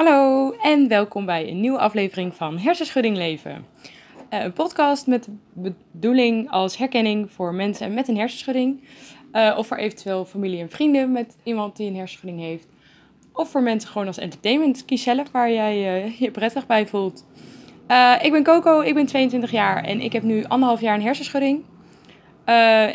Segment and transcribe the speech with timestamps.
[0.00, 3.66] Hallo en welkom bij een nieuwe aflevering van Hersenschudding Leven.
[4.30, 8.84] Uh, een podcast met bedoeling als herkenning voor mensen met een hersenschudding.
[9.32, 12.66] Uh, of voor eventueel familie en vrienden met iemand die een hersenschudding heeft.
[13.32, 14.84] Of voor mensen gewoon als entertainment.
[14.84, 17.26] Kies zelf waar jij uh, je prettig bij voelt.
[18.22, 21.64] ik ben Coco, ik ben 22 jaar en ik heb nu anderhalf jaar een hersenschudding.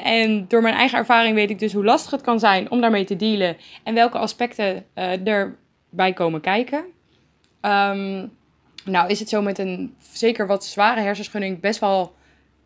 [0.03, 3.05] en door mijn eigen ervaring weet ik dus hoe lastig het kan zijn om daarmee
[3.05, 3.57] te dealen.
[3.83, 6.93] En welke aspecten erbij komen kijken.
[7.65, 8.31] Um,
[8.85, 12.15] nou is het zo met een zeker wat zware hersenschudding best wel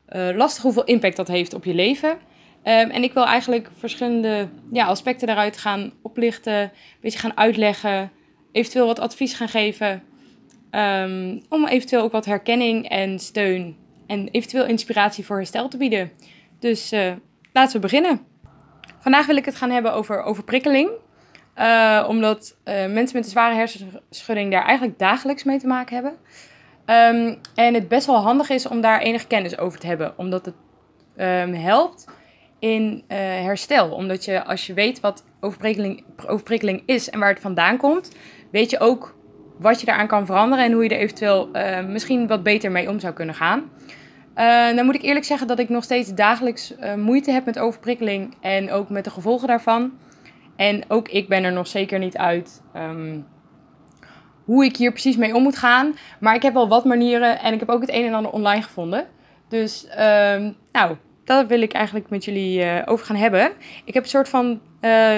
[0.10, 2.10] uh, lastig hoeveel impact dat heeft op je leven.
[2.10, 2.18] Um,
[2.64, 6.72] en ik wil eigenlijk verschillende ja, aspecten daaruit gaan oplichten, een
[7.02, 8.12] beetje gaan uitleggen,
[8.52, 10.04] eventueel wat advies gaan geven.
[10.72, 16.12] Um, om eventueel ook wat herkenning en steun en eventueel inspiratie voor herstel te bieden.
[16.60, 17.12] Dus uh,
[17.54, 18.20] laten we beginnen.
[19.00, 20.90] Vandaag wil ik het gaan hebben over overprikkeling.
[21.60, 26.14] Uh, omdat uh, mensen met een zware hersenschudding daar eigenlijk dagelijks mee te maken hebben.
[26.86, 30.14] Um, en het best wel handig is om daar enige kennis over te hebben.
[30.18, 30.56] Omdat het
[31.18, 32.06] um, helpt
[32.60, 33.90] in uh, herstel.
[33.92, 38.12] Omdat je als je weet wat overprikkeling, overprikkeling is en waar het vandaan komt,
[38.52, 39.16] weet je ook
[39.58, 41.50] wat je daaraan kan veranderen en hoe je er eventueel
[41.88, 43.70] misschien wat beter mee om zou kunnen gaan.
[44.76, 48.72] dan moet ik eerlijk zeggen dat ik nog steeds dagelijks moeite heb met overprikkeling en
[48.72, 49.92] ook met de gevolgen daarvan.
[50.60, 53.28] En ook ik ben er nog zeker niet uit um,
[54.44, 55.96] hoe ik hier precies mee om moet gaan.
[56.20, 58.62] Maar ik heb wel wat manieren en ik heb ook het een en ander online
[58.62, 59.08] gevonden.
[59.48, 63.52] Dus um, nou, daar wil ik eigenlijk met jullie uh, over gaan hebben.
[63.86, 65.18] Ik heb een soort van uh,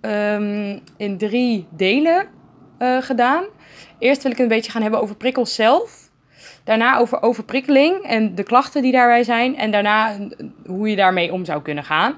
[0.00, 2.26] um, in drie delen
[2.78, 3.44] uh, gedaan.
[3.98, 6.10] Eerst wil ik een beetje gaan hebben over prikkels zelf.
[6.64, 9.56] Daarna over overprikkeling en de klachten die daarbij zijn.
[9.56, 10.16] En daarna
[10.66, 12.14] hoe je daarmee om zou kunnen gaan.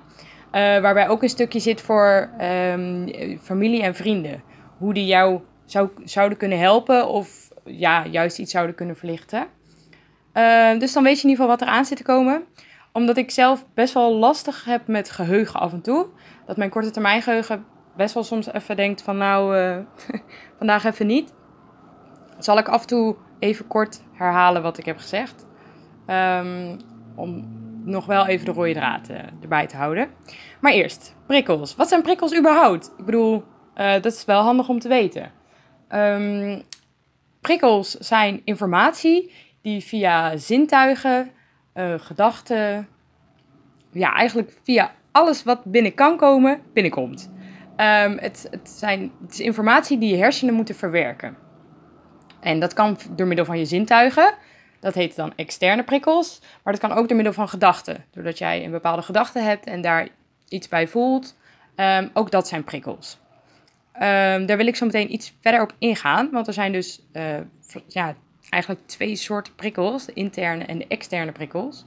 [0.53, 3.09] Uh, waarbij ook een stukje zit voor um,
[3.41, 4.43] familie en vrienden.
[4.79, 9.47] Hoe die jou zou, zouden kunnen helpen of ja, juist iets zouden kunnen verlichten.
[10.35, 12.45] Uh, dus dan weet je in ieder geval wat er aan zit te komen.
[12.93, 16.07] Omdat ik zelf best wel lastig heb met geheugen af en toe.
[16.47, 17.65] Dat mijn korte termijn geheugen
[17.97, 19.77] best wel soms even denkt van nou, uh,
[20.59, 21.35] vandaag even niet.
[22.39, 25.47] Zal ik af en toe even kort herhalen wat ik heb gezegd.
[26.07, 26.77] Um,
[27.15, 30.09] om nog wel even de rode draad uh, erbij te houden.
[30.61, 31.77] Maar eerst, prikkels.
[31.77, 32.93] Wat zijn prikkels überhaupt?
[32.99, 33.45] Ik bedoel,
[33.77, 35.33] uh, dat is wel handig om te weten.
[35.95, 36.63] Um,
[37.41, 39.33] prikkels zijn informatie
[39.63, 41.31] die via zintuigen,
[41.75, 42.89] uh, gedachten,
[43.91, 47.33] ja, eigenlijk via alles wat binnen kan komen, binnenkomt.
[47.77, 51.37] Um, het, het, zijn, het is informatie die je hersenen moeten verwerken.
[52.41, 54.35] En dat kan door middel van je zintuigen.
[54.83, 56.41] Dat heet dan externe prikkels.
[56.63, 58.05] Maar dat kan ook door middel van gedachten.
[58.11, 60.09] Doordat jij een bepaalde gedachte hebt en daar
[60.49, 61.37] iets bij voelt.
[61.77, 63.19] Um, ook dat zijn prikkels.
[63.95, 66.31] Um, daar wil ik zo meteen iets verder op ingaan.
[66.31, 67.37] Want er zijn dus uh,
[67.89, 68.15] ja,
[68.49, 70.05] eigenlijk twee soorten prikkels.
[70.05, 71.85] De interne en de externe prikkels.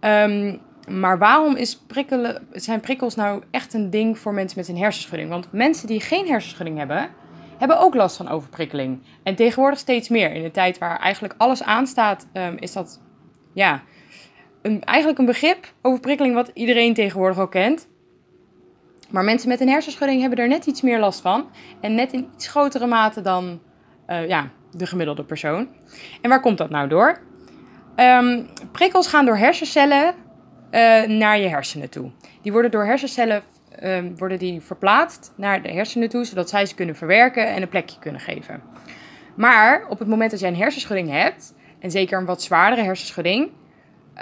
[0.00, 4.76] Um, maar waarom is prikkelen, zijn prikkels nou echt een ding voor mensen met een
[4.76, 5.30] hersenschudding?
[5.30, 7.10] Want mensen die geen hersenschudding hebben
[7.64, 9.02] hebben ook last van overprikkeling.
[9.22, 10.32] En tegenwoordig steeds meer.
[10.32, 13.00] In de tijd waar eigenlijk alles aanstaat, um, is dat
[13.52, 13.82] ja,
[14.62, 17.88] een, eigenlijk een begrip, overprikkeling, wat iedereen tegenwoordig al kent.
[19.10, 21.50] Maar mensen met een hersenschudding hebben er net iets meer last van.
[21.80, 23.60] En net in iets grotere mate dan
[24.08, 25.68] uh, ja, de gemiddelde persoon.
[26.20, 27.20] En waar komt dat nou door?
[27.96, 30.14] Um, prikkels gaan door hersencellen
[30.70, 32.10] uh, naar je hersenen toe.
[32.42, 33.42] Die worden door hersencellen
[33.82, 37.68] um, worden die verplaatst naar de hersenen toe, zodat zij ze kunnen verwerken en een
[37.68, 38.62] plekje kunnen geven.
[39.34, 43.50] Maar op het moment dat jij een hersenschudding hebt, en zeker een wat zwaardere hersenschudding,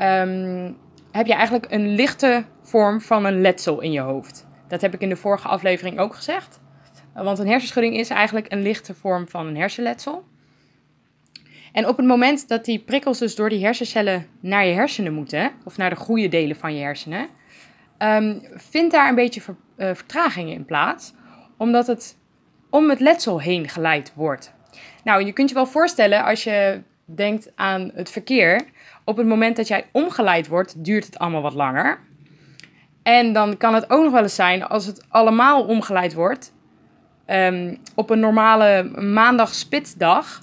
[0.00, 0.76] um,
[1.12, 4.46] heb je eigenlijk een lichte vorm van een letsel in je hoofd.
[4.68, 6.60] Dat heb ik in de vorige aflevering ook gezegd.
[7.14, 10.24] Want een hersenschudding is eigenlijk een lichte vorm van een hersenletsel.
[11.72, 15.50] En op het moment dat die prikkels dus door die hersencellen naar je hersenen moeten,
[15.64, 17.28] of naar de goede delen van je hersenen,
[18.02, 21.12] um, vindt daar een beetje ver, uh, vertraging in plaats,
[21.56, 22.16] omdat het
[22.70, 24.52] om het letsel heen geleid wordt.
[25.04, 28.64] Nou, je kunt je wel voorstellen als je denkt aan het verkeer.
[29.04, 31.98] Op het moment dat jij omgeleid wordt, duurt het allemaal wat langer.
[33.02, 36.54] En dan kan het ook nog wel eens zijn als het allemaal omgeleid wordt.
[37.26, 40.42] Um, op een normale maandag spitsdag.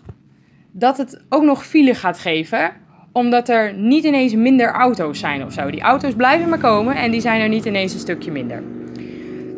[0.72, 2.72] Dat het ook nog file gaat geven
[3.12, 5.72] omdat er niet ineens minder auto's zijn of zo.
[5.72, 8.64] Die auto's blijven maar komen en die zijn er niet ineens een stukje minder.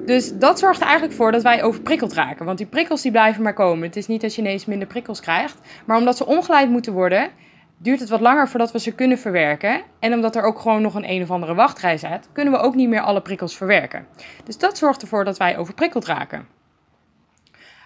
[0.06, 2.46] Dus dat zorgt er eigenlijk voor dat wij overprikkeld raken.
[2.46, 3.88] Want die prikkels die blijven maar komen.
[3.88, 5.60] Het is niet dat je ineens minder prikkels krijgt.
[5.86, 7.30] Maar omdat ze ongeleid moeten worden,
[7.78, 9.82] duurt het wat langer voordat we ze kunnen verwerken.
[10.00, 12.76] En omdat er ook gewoon nog een een of andere wachtrij zit, kunnen we ook
[12.76, 14.08] niet meer alle prikkels verwerken.
[14.44, 16.48] Dus dat zorgt ervoor dat wij overprikkeld raken.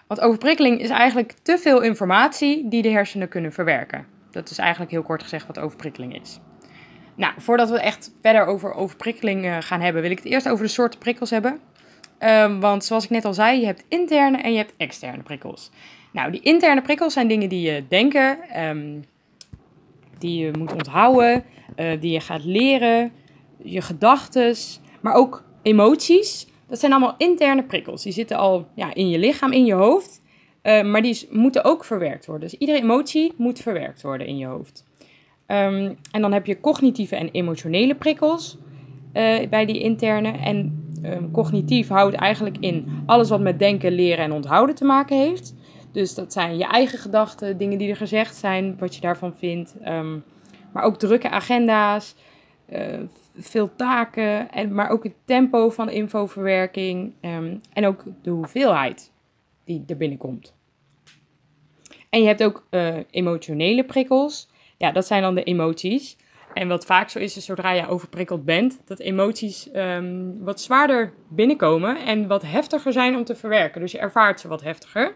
[0.08, 4.15] Want overprikkeling is eigenlijk te veel informatie die de hersenen kunnen verwerken.
[4.36, 6.40] Dat is eigenlijk heel kort gezegd wat overprikkeling is.
[7.16, 10.66] Nou, voordat we echt verder over overprikkeling uh, gaan hebben, wil ik het eerst over
[10.66, 11.60] de soorten prikkels hebben.
[12.20, 15.72] Um, want zoals ik net al zei, je hebt interne en je hebt externe prikkels.
[16.12, 18.38] Nou, die interne prikkels zijn dingen die je denken,
[18.68, 19.04] um,
[20.18, 21.44] die je moet onthouden,
[21.76, 23.12] uh, die je gaat leren,
[23.58, 24.56] je gedachten,
[25.02, 26.48] maar ook emoties.
[26.68, 28.04] Dat zijn allemaal interne prikkels.
[28.04, 30.22] Die zitten al ja, in je lichaam, in je hoofd.
[30.66, 32.50] Uh, maar die moeten ook verwerkt worden.
[32.50, 34.86] Dus iedere emotie moet verwerkt worden in je hoofd.
[35.48, 38.58] Um, en dan heb je cognitieve en emotionele prikkels
[39.14, 40.32] uh, bij die interne.
[40.32, 45.18] En um, cognitief houdt eigenlijk in alles wat met denken, leren en onthouden te maken
[45.18, 45.56] heeft.
[45.92, 49.76] Dus dat zijn je eigen gedachten, dingen die er gezegd zijn, wat je daarvan vindt.
[49.88, 50.24] Um,
[50.74, 52.16] maar ook drukke agenda's,
[52.70, 52.80] uh,
[53.38, 57.14] veel taken, en, maar ook het tempo van infoverwerking
[57.74, 59.12] en ook de hoeveelheid
[59.64, 60.55] die er binnenkomt.
[62.16, 64.50] En je hebt ook uh, emotionele prikkels.
[64.78, 66.18] Ja, dat zijn dan de emoties.
[66.54, 71.14] En wat vaak zo is, is zodra je overprikkeld bent, dat emoties um, wat zwaarder
[71.30, 73.82] binnenkomen en wat heftiger zijn om te verwerken.
[73.82, 75.16] Dus je ervaart ze wat heftiger.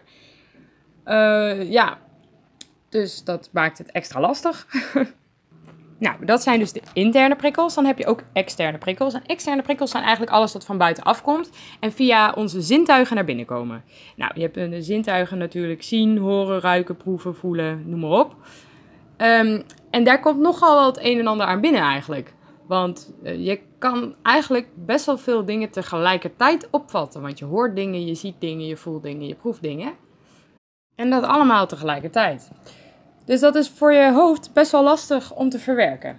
[1.06, 1.98] Uh, ja,
[2.88, 4.66] dus dat maakt het extra lastig.
[6.00, 7.74] nou, dat zijn dus de interne prikkels.
[7.74, 9.14] Dan heb je ook externe prikkels.
[9.14, 11.50] En externe prikkels zijn eigenlijk alles wat van buiten afkomt
[11.80, 13.84] en via onze zintuigen naar binnen komen.
[14.16, 18.36] Nou, je hebt de zintuigen natuurlijk zien, horen, ruiken, proeven, voelen, noem maar op.
[19.16, 22.34] Um, en daar komt nogal het een en ander aan binnen eigenlijk.
[22.66, 27.22] Want uh, je kan eigenlijk best wel veel dingen tegelijkertijd opvatten.
[27.22, 29.92] Want je hoort dingen, je ziet dingen, je voelt dingen, je proeft dingen.
[30.94, 32.50] En dat allemaal tegelijkertijd.
[33.24, 36.18] Dus dat is voor je hoofd best wel lastig om te verwerken.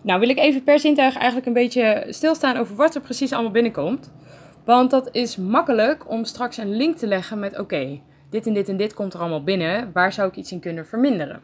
[0.00, 3.50] Nou wil ik even per zintuig eigenlijk een beetje stilstaan over wat er precies allemaal
[3.50, 4.10] binnenkomt.
[4.64, 8.00] Want dat is makkelijk om straks een link te leggen met oké,
[8.30, 9.90] dit en dit en dit komt er allemaal binnen.
[9.92, 11.42] Waar zou ik iets in kunnen verminderen?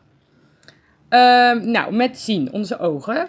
[1.11, 3.29] Um, nou, met zien, onze ogen,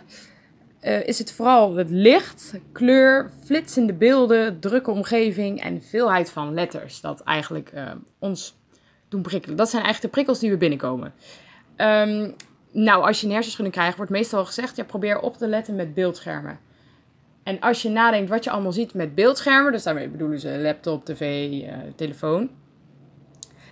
[0.82, 7.02] uh, is het vooral het licht, kleur, flitsende beelden, drukke omgeving en veelheid van letters.
[7.02, 8.58] Dat eigenlijk uh, ons
[9.10, 9.58] doen prikkelen.
[9.58, 11.14] Dat zijn eigenlijk de prikkels die we binnenkomen.
[11.82, 12.36] Um,
[12.72, 16.60] nou, als je een krijgt, wordt meestal gezegd: ja, probeer op te letten met beeldschermen.
[17.44, 21.06] En als je nadenkt wat je allemaal ziet met beeldschermen, dus daarmee bedoelen ze laptop,
[21.06, 22.50] tv, uh, telefoon,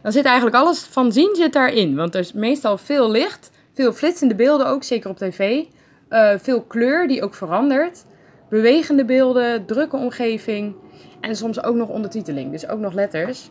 [0.01, 1.95] dan zit eigenlijk alles van zien zit daarin.
[1.95, 5.63] Want er is meestal veel licht veel flitsende beelden ook, zeker op tv.
[6.09, 8.05] Uh, veel kleur die ook verandert.
[8.49, 10.75] Bewegende beelden, drukke omgeving.
[11.21, 13.49] En soms ook nog ondertiteling, dus ook nog letters.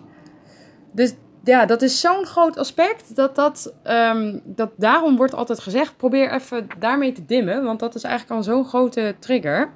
[0.93, 1.15] Dus
[1.47, 6.33] ja, dat is zo'n groot aspect dat, dat, um, dat daarom wordt altijd gezegd: probeer
[6.33, 9.73] even daarmee te dimmen, want dat is eigenlijk al zo'n grote trigger.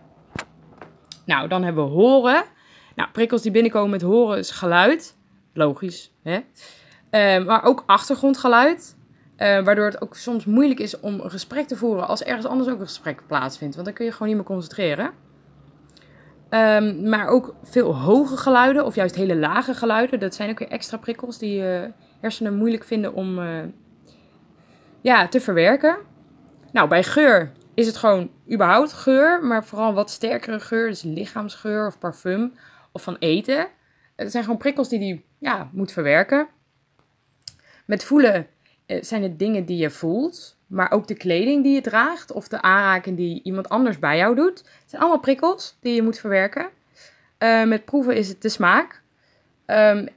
[1.25, 2.45] Nou, dan hebben we horen.
[2.95, 5.17] Nou, prikkels die binnenkomen met horen is geluid.
[5.53, 6.39] Logisch, hè?
[7.11, 8.97] Uh, maar ook achtergrondgeluid.
[9.37, 12.71] Uh, waardoor het ook soms moeilijk is om een gesprek te voeren als ergens anders
[12.71, 13.75] ook een gesprek plaatsvindt.
[13.75, 15.11] Want dan kun je gewoon niet meer concentreren.
[16.51, 20.21] Um, maar ook veel hoge geluiden of juist hele lage geluiden.
[20.21, 23.63] Dat zijn ook weer extra prikkels die je uh, hersenen moeilijk vinden om uh,
[25.01, 25.97] ja, te verwerken.
[26.73, 30.89] Nou, bij geur is het gewoon überhaupt geur, maar vooral wat sterkere geur.
[30.89, 32.53] Dus lichaamsgeur of parfum
[32.93, 33.67] of van eten.
[34.17, 36.49] Het zijn gewoon prikkels die die ja, moet verwerken.
[37.85, 38.47] Met voelen
[38.87, 42.49] eh, zijn het dingen die je voelt, maar ook de kleding die je draagt of
[42.49, 44.59] de aanraking die iemand anders bij jou doet.
[44.59, 46.69] Het zijn allemaal prikkels die je moet verwerken.
[47.39, 49.03] Uh, met proeven is het de smaak.
[49.67, 50.09] Um,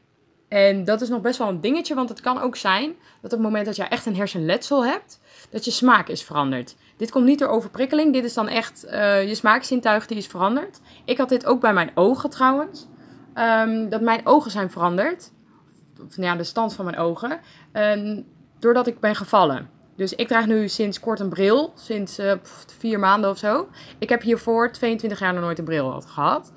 [0.48, 3.40] en dat is nog best wel een dingetje, want het kan ook zijn dat op
[3.40, 5.20] het moment dat je echt een hersenletsel hebt,
[5.50, 6.76] dat je smaak is veranderd.
[6.98, 10.80] Dit komt niet door overprikkeling, dit is dan echt uh, je smaakzintuig die is veranderd.
[11.06, 12.88] Ik had dit ook bij mijn ogen trouwens,
[13.36, 15.32] um, dat mijn ogen zijn veranderd.
[16.08, 17.40] Of nou de stand van mijn ogen.
[17.72, 18.26] En
[18.60, 19.70] doordat ik ben gevallen.
[19.96, 22.34] Dus ik draag nu sinds kort een bril, sinds uh,
[22.78, 23.68] vier maanden of zo.
[24.00, 26.52] Ik heb hiervoor 22 jaar nog nooit een bril gehad.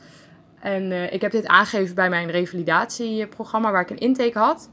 [0.61, 4.71] En uh, ik heb dit aangegeven bij mijn revalidatieprogramma waar ik een intake had.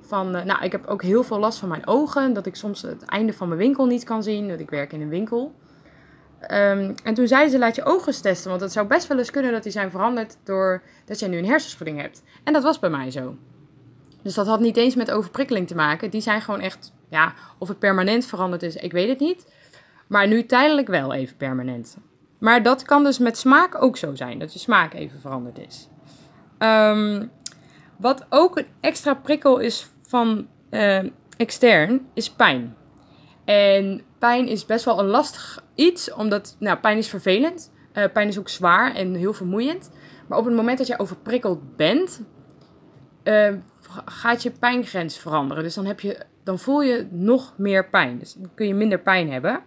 [0.00, 2.32] Van, uh, nou, ik heb ook heel veel last van mijn ogen.
[2.32, 4.48] Dat ik soms het einde van mijn winkel niet kan zien.
[4.48, 5.54] Dat ik werk in een winkel.
[6.40, 8.50] Um, en toen zeiden ze, laat je ogen testen.
[8.50, 11.46] Want het zou best wel eens kunnen dat die zijn veranderd doordat jij nu een
[11.46, 12.22] hersenschudding hebt.
[12.44, 13.36] En dat was bij mij zo.
[14.22, 16.10] Dus dat had niet eens met overprikkeling te maken.
[16.10, 19.54] Die zijn gewoon echt, ja, of het permanent veranderd is, ik weet het niet.
[20.06, 21.96] Maar nu tijdelijk wel even permanent.
[22.38, 25.88] Maar dat kan dus met smaak ook zo zijn, dat je smaak even veranderd is.
[26.58, 27.30] Um,
[27.96, 31.04] wat ook een extra prikkel is van uh,
[31.36, 32.76] extern, is pijn.
[33.44, 37.72] En pijn is best wel een lastig iets, omdat nou, pijn is vervelend.
[37.94, 39.90] Uh, pijn is ook zwaar en heel vermoeiend.
[40.26, 42.22] Maar op het moment dat je overprikkeld bent,
[43.24, 43.54] uh,
[44.04, 45.62] gaat je pijngrens veranderen.
[45.62, 48.18] Dus dan, heb je, dan voel je nog meer pijn.
[48.18, 49.60] Dus dan kun je minder pijn hebben.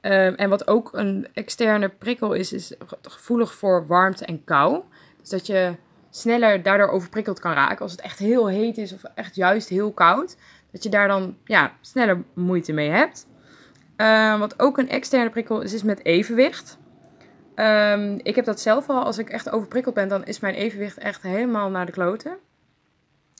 [0.00, 4.82] Ehm, en wat ook een externe prikkel is, is gevoelig voor warmte en kou.
[5.20, 5.76] Dus dat je
[6.10, 7.78] sneller daardoor overprikkeld kan raken.
[7.78, 10.36] Als het echt heel heet is of echt juist heel koud.
[10.72, 13.26] Dat je daar dan ja, sneller moeite mee hebt.
[13.96, 16.78] Ehm, wat ook een externe prikkel is, is met evenwicht.
[17.54, 19.04] Ehm, ik heb dat zelf al.
[19.04, 22.36] Als ik echt overprikkeld ben, dan is mijn evenwicht echt helemaal naar de kloten.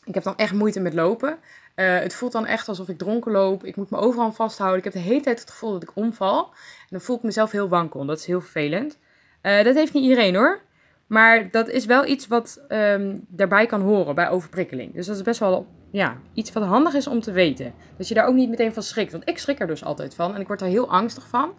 [0.04, 1.38] Ik heb dan echt moeite met lopen.
[1.76, 3.64] Uh, het voelt dan echt alsof ik dronken loop.
[3.64, 4.78] Ik moet me overal vasthouden.
[4.78, 6.44] Ik heb de hele tijd het gevoel dat ik omval.
[6.80, 8.04] En dan voel ik mezelf heel wankel.
[8.04, 8.98] Dat is heel vervelend.
[9.42, 10.60] Uh, dat heeft niet iedereen hoor.
[11.06, 14.94] Maar dat is wel iets wat um, daarbij kan horen bij overprikkeling.
[14.94, 17.74] Dus dat is best wel ja, iets wat handig is om te weten.
[17.96, 19.12] Dat je daar ook niet meteen van schrikt.
[19.12, 20.34] Want ik schrik er dus altijd van.
[20.34, 21.52] En ik word daar heel angstig van.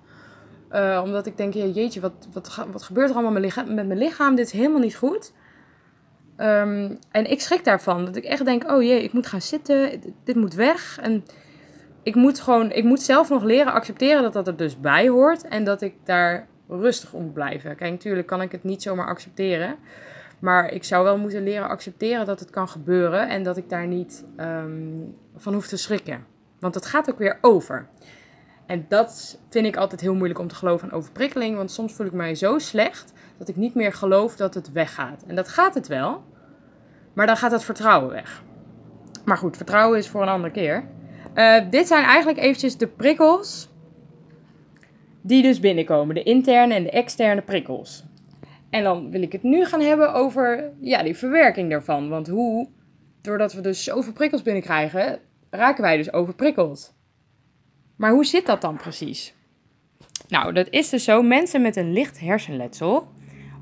[0.72, 4.36] Uh, omdat ik denk, jeetje, wat, wat, wat gebeurt er allemaal met mijn lichaam?
[4.36, 5.34] Dit is helemaal niet goed.
[6.38, 8.06] Um, en ik schrik daarvan.
[8.06, 10.02] Dat ik echt denk, oh jee, ik moet gaan zitten.
[10.24, 11.00] Dit moet weg.
[11.02, 11.26] En
[12.04, 15.48] ik moet gewoon, ik moet zelf nog leren accepteren dat dat er dus bij hoort.
[15.48, 17.76] En dat ik daar rustig om moet blijven.
[17.76, 19.76] Kijk, natuurlijk kan ik het niet zomaar accepteren.
[20.40, 23.30] Maar ik zou wel moeten leren accepteren dat het kan gebeuren.
[23.30, 26.26] En dat ik daar niet um, van hoef te schrikken.
[26.60, 27.88] Want het gaat ook weer over.
[28.66, 31.56] En dat vind ik altijd heel moeilijk om te geloven aan overprikkeling.
[31.56, 35.24] Want soms voel ik mij zo slecht dat ik niet meer geloof dat het weggaat.
[35.28, 36.24] En dat gaat het wel.
[37.14, 38.44] Maar dan gaat het vertrouwen weg.
[39.26, 40.84] Maar goed, vertrouwen is voor een andere keer.
[41.36, 43.70] Uh, dit zijn eigenlijk eventjes de prikkels
[45.22, 46.16] die dus binnenkomen.
[46.16, 48.04] De interne en de externe prikkels.
[48.70, 52.10] En dan wil ik het nu gaan hebben over ja, die verwerking daarvan.
[52.10, 52.70] Want hoe,
[53.22, 56.94] doordat we dus zoveel prikkels binnenkrijgen, raken wij dus overprikkeld.
[57.96, 59.34] Maar hoe zit dat dan precies?
[60.28, 61.22] Nou, dat is dus zo.
[61.22, 63.08] Mensen met een licht hersenletsel,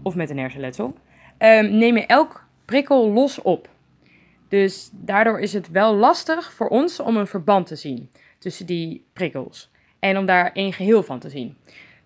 [0.03, 0.93] of met een hersenletsel,
[1.39, 3.69] um, nemen elk prikkel los op.
[4.47, 9.05] Dus daardoor is het wel lastig voor ons om een verband te zien tussen die
[9.13, 9.71] prikkels.
[9.99, 11.57] En om daar één geheel van te zien.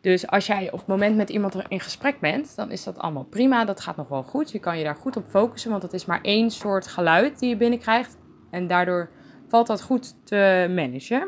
[0.01, 3.23] Dus als jij op het moment met iemand in gesprek bent, dan is dat allemaal
[3.23, 3.65] prima.
[3.65, 4.51] Dat gaat nog wel goed.
[4.51, 7.49] Je kan je daar goed op focussen, want het is maar één soort geluid die
[7.49, 8.17] je binnenkrijgt.
[8.51, 9.09] En daardoor
[9.47, 11.27] valt dat goed te managen.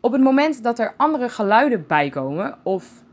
[0.00, 3.03] Op het moment dat er andere geluiden bijkomen of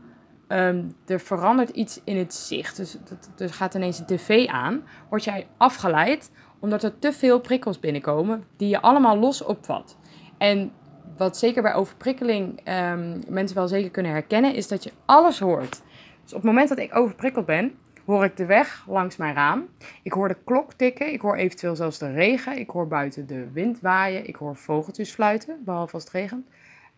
[0.52, 2.96] um, er verandert iets in het zicht, dus
[3.38, 8.44] er gaat ineens een tv aan, word jij afgeleid omdat er te veel prikkels binnenkomen
[8.56, 9.96] die je allemaal los opvat.
[10.38, 10.72] En
[11.16, 15.82] wat zeker bij overprikkeling um, mensen wel zeker kunnen herkennen, is dat je alles hoort.
[16.22, 17.74] Dus op het moment dat ik overprikkeld ben,
[18.06, 19.68] hoor ik de weg langs mijn raam.
[20.02, 21.12] Ik hoor de klok tikken.
[21.12, 22.58] Ik hoor eventueel zelfs de regen.
[22.58, 24.26] Ik hoor buiten de wind waaien.
[24.26, 26.46] Ik hoor vogeltjes fluiten, behalve als het regent.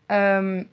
[0.07, 0.69] Um,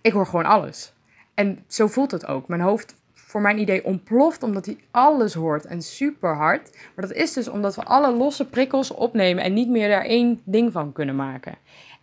[0.00, 0.92] ik hoor gewoon alles.
[1.40, 2.48] En zo voelt het ook.
[2.48, 6.70] Mijn hoofd, voor mijn idee, ontploft omdat hij alles hoort en super hard.
[6.94, 10.40] Maar dat is dus omdat we alle losse prikkels opnemen en niet meer daar één
[10.44, 11.54] ding van kunnen maken.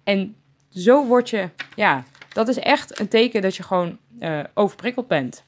[0.03, 0.35] En
[0.69, 2.03] zo word je, ja,
[2.33, 5.43] dat is echt een teken dat je gewoon uh, overprikkeld bent.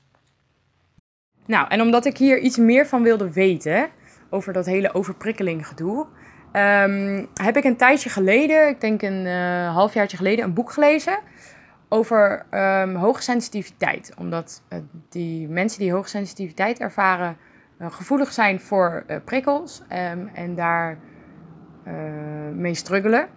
[1.45, 3.89] Nou, en omdat ik hier iets meer van wilde weten
[4.29, 6.05] over dat hele overprikkeling gedoe,
[6.53, 11.19] um, heb ik een tijdje geleden, ik denk een uh, halfjaartje geleden, een boek gelezen
[11.89, 14.13] over um, hoge sensitiviteit.
[14.17, 14.79] Omdat uh,
[15.09, 17.37] die mensen die hoge sensitiviteit ervaren
[17.81, 20.97] uh, gevoelig zijn voor prikkels um, en daar
[22.53, 23.27] mee struggelen.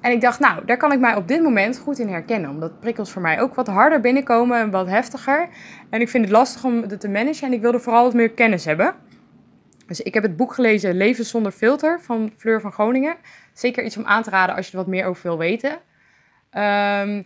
[0.00, 2.50] En ik dacht, nou, daar kan ik mij op dit moment goed in herkennen.
[2.50, 5.48] Omdat prikkels voor mij ook wat harder binnenkomen en wat heftiger.
[5.90, 8.30] En ik vind het lastig om het te managen en ik wilde vooral wat meer
[8.30, 8.94] kennis hebben.
[9.86, 13.16] Dus ik heb het boek gelezen Leven zonder filter van Fleur van Groningen.
[13.52, 15.70] Zeker iets om aan te raden als je er wat meer over wil weten.
[15.70, 17.24] Um,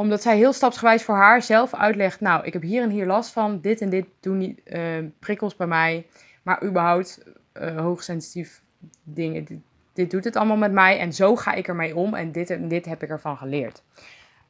[0.00, 2.20] omdat zij heel stapsgewijs voor haar zelf uitlegt...
[2.20, 4.82] nou, ik heb hier en hier last van, dit en dit doen niet, uh,
[5.18, 6.06] prikkels bij mij.
[6.42, 7.22] Maar überhaupt
[7.54, 8.62] uh, hoogsensitief
[9.02, 9.58] dingen, dit,
[9.92, 10.98] dit, doet het allemaal met mij.
[10.98, 13.82] En zo ga ik ermee om en dit en dit heb ik ervan geleerd.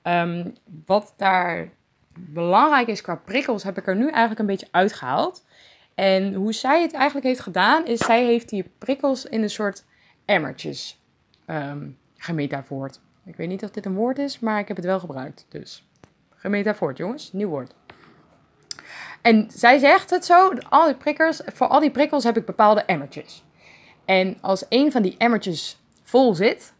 [0.02, 0.54] Um,
[0.86, 1.68] wat daar
[2.14, 5.44] belangrijk is qua prikkels, heb ik er nu eigenlijk een beetje uitgehaald...
[5.94, 9.84] En hoe zij het eigenlijk heeft gedaan, is zij heeft die prikkels in een soort
[10.24, 11.00] emmertjes
[11.46, 13.00] um, gemetafoord.
[13.24, 15.46] Ik weet niet of dit een woord is, maar ik heb het wel gebruikt.
[15.48, 15.88] Dus
[16.34, 17.74] gemetafoord, jongens, nieuw woord.
[19.22, 22.82] En zij zegt het zo, al die prikkels, voor al die prikkels heb ik bepaalde
[22.82, 23.44] emmertjes.
[24.04, 26.74] En als een van die emmertjes vol zit,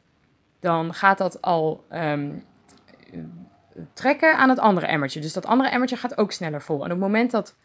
[0.61, 2.45] dan gaat dat al um,
[3.93, 5.21] trekken aan het andere emmertje.
[5.21, 6.77] Dus dat andere emmertje gaat ook sneller vol.
[6.77, 7.57] En op het moment dat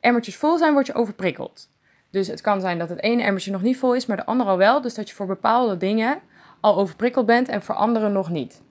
[0.00, 1.68] emmertjes vol zijn, word je overprikkeld.
[2.10, 4.50] Dus het kan zijn dat het ene emmertje nog niet vol is, maar de andere
[4.50, 4.80] al wel.
[4.80, 6.20] Dus dat je voor bepaalde dingen
[6.64, 8.62] al overprikkeld bent en voor andere nog niet.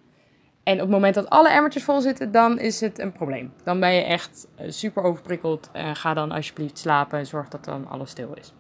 [0.64, 3.54] En op het moment dat alle emmertjes vol zitten, dan is het een probleem.
[3.64, 5.70] Dan ben je echt eh, super overprikkeld.
[5.72, 8.54] En ga dan alsjeblieft slapen en zorg dat dan alles stil is.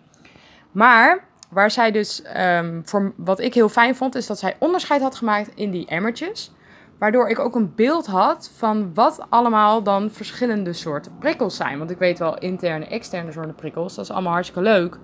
[0.71, 5.01] Maar waar zij dus, ehm, voor, wat ik heel fijn vond, is dat zij onderscheid
[5.01, 6.51] had gemaakt in die emmertjes.
[6.99, 11.77] Waardoor ik ook een beeld had van wat allemaal dan verschillende soorten prikkels zijn.
[11.77, 14.97] Want ik weet wel interne, externe soorten prikkels, dat is allemaal hartstikke leuk.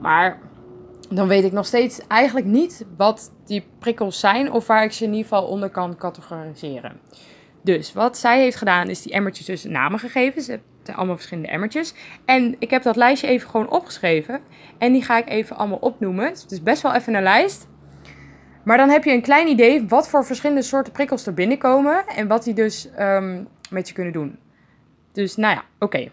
[0.00, 0.38] Maar
[1.10, 5.04] dan weet ik nog steeds eigenlijk niet wat die prikkels zijn of waar ik ze
[5.04, 7.00] in ieder geval onder kan categoriseren.
[7.62, 10.42] Dus wat zij heeft gedaan is die emmertjes dus namen gegeven.
[10.42, 11.94] Ze hebben allemaal verschillende emmertjes.
[12.24, 14.40] En ik heb dat lijstje even gewoon opgeschreven.
[14.78, 16.26] En die ga ik even allemaal opnoemen.
[16.26, 17.68] Het is best wel even een lijst.
[18.64, 22.06] Maar dan heb je een klein idee wat voor verschillende soorten prikkels er binnenkomen.
[22.06, 24.38] En wat die dus ehm, met je kunnen doen.
[25.12, 26.10] Dus nou ja, oké.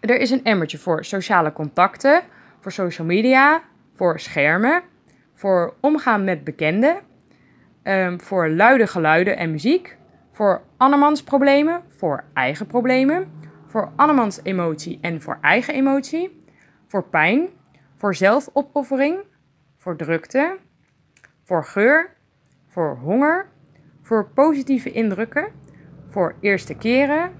[0.00, 2.22] Er is een emmertje voor sociale contacten,
[2.60, 3.62] voor social media,
[4.02, 4.82] voor schermen,
[5.34, 6.96] voor omgaan met bekenden,
[7.82, 9.96] um, voor luide geluiden en muziek,
[10.32, 13.32] voor andermans problemen, voor eigen problemen,
[13.66, 16.44] voor andermans emotie en voor eigen emotie,
[16.86, 17.48] voor pijn,
[17.96, 19.18] voor zelfopoffering,
[19.76, 20.58] voor drukte,
[21.42, 22.16] voor geur,
[22.68, 23.46] voor honger,
[24.00, 25.48] voor positieve indrukken,
[26.08, 27.32] voor eerste keren,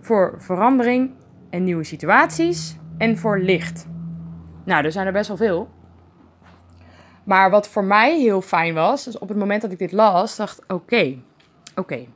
[0.00, 1.14] voor verandering
[1.50, 3.88] en nieuwe situaties en voor licht.
[4.64, 5.75] Nou, er zijn er best wel veel.
[7.26, 10.36] Maar wat voor mij heel fijn was, is op het moment dat ik dit las,
[10.36, 11.16] dacht oké,
[11.74, 12.06] oké.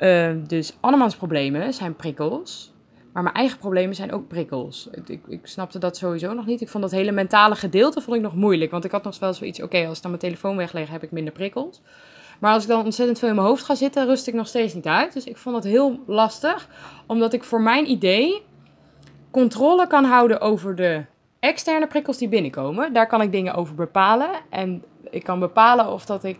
[0.00, 2.72] Uh, dus Annemans problemen zijn prikkels.
[3.12, 4.88] Maar mijn eigen problemen zijn ook prikkels.
[5.06, 6.60] Ik, ik, snapte dat sowieso nog niet.
[6.60, 8.70] Ik vond dat hele mentale gedeelte vond ik nog moeilijk.
[8.70, 11.10] Want ik had nog wel zoiets, oké, als ik dan mijn telefoon wegleg, heb ik
[11.10, 11.80] minder prikkels.
[12.40, 14.74] Maar als ik dan ontzettend veel in mijn hoofd ga zitten, rust ik nog steeds
[14.74, 15.12] niet uit.
[15.12, 16.68] Dus ik vond dat heel lastig.
[17.06, 18.42] Omdat ik voor mijn idee
[19.30, 21.04] controle kan houden over de
[21.42, 22.92] externe prikkels die binnenkomen.
[22.92, 24.30] Daar kan ik dingen over bepalen.
[24.50, 26.38] En ik kan bepalen of dat ik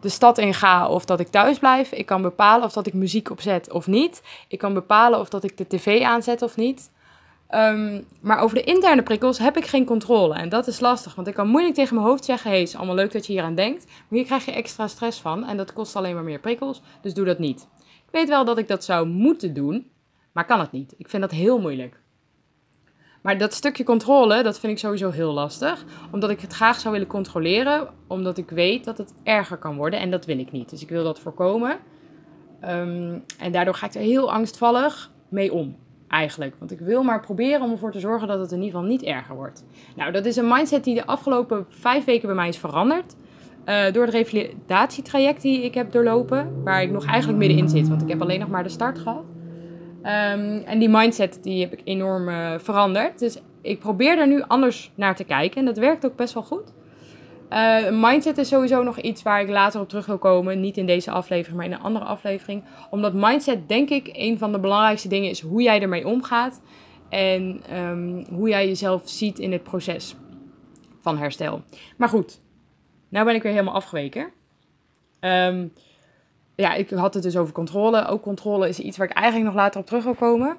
[0.00, 1.92] de stad in ga of dat ik thuis blijf.
[1.92, 4.22] Ik kan bepalen of dat ik muziek opzet of niet.
[4.48, 6.90] Ik kan bepalen of dat ik de tv aanzet of niet.
[7.48, 10.34] Ehm, maar over de interne prikkels heb ik geen controle.
[10.34, 12.76] En dat is lastig, want ik kan moeilijk tegen mijn hoofd zeggen: hey, het is
[12.76, 13.86] allemaal leuk dat je hier aan denkt.
[13.86, 16.82] Maar hier krijg je extra stress van en dat kost alleen maar meer prikkels.
[17.00, 17.68] Dus doe dat niet.
[17.78, 19.90] Ik weet wel dat ik dat zou moeten doen,
[20.32, 20.94] maar kan het niet.
[20.96, 22.00] Ik vind dat heel moeilijk.
[23.20, 25.84] Maar dat stukje controle, dat vind ik sowieso heel lastig.
[26.10, 27.88] Omdat ik het graag zou willen controleren.
[28.06, 30.00] Omdat ik weet dat het erger kan worden.
[30.00, 30.70] En dat wil ik niet.
[30.70, 31.78] Dus ik wil dat voorkomen.
[32.60, 35.76] Ehm, en daardoor ga ik er heel angstvallig mee om.
[36.08, 36.54] Eigenlijk.
[36.58, 39.02] Want ik wil maar proberen om ervoor te zorgen dat het in ieder geval niet
[39.02, 39.64] erger wordt.
[39.96, 43.14] Nou, dat is een mindset die de afgelopen vijf weken bij mij is veranderd.
[43.66, 46.62] Uh, door het revalidatietraject die ik heb doorlopen.
[46.64, 47.88] Waar ik nog eigenlijk middenin zit.
[47.88, 49.24] Want ik heb alleen nog maar de start gehad.
[50.02, 53.18] Um, en die mindset die heb ik enorm uh, veranderd.
[53.18, 55.58] Dus ik probeer er nu anders naar te kijken.
[55.58, 56.72] En dat werkt ook best wel goed.
[57.50, 60.60] Uh, mindset is sowieso nog iets waar ik later op terug wil komen.
[60.60, 62.64] Niet in deze aflevering, maar in een andere aflevering.
[62.90, 66.62] Omdat mindset, denk ik, een van de belangrijkste dingen is hoe jij ermee omgaat.
[67.08, 70.16] En um, hoe jij jezelf ziet in het proces
[71.00, 71.62] van herstel.
[71.96, 72.40] Maar goed,
[73.08, 74.30] nou ben ik weer helemaal afgeweken.
[75.20, 75.72] Um,
[76.60, 78.06] ja, ik had het dus over controle.
[78.06, 80.56] Ook controle is iets waar ik eigenlijk nog later op terug wil komen.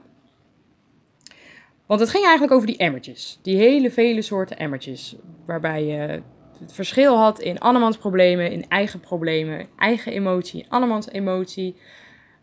[1.85, 3.39] Want het ging eigenlijk over die emmertjes.
[3.41, 5.15] Die hele vele soorten emmertjes.
[5.45, 6.21] Waarbij je
[6.59, 11.75] het verschil had in Annemans problemen, in eigen problemen, eigen emotie, Annemans emotie.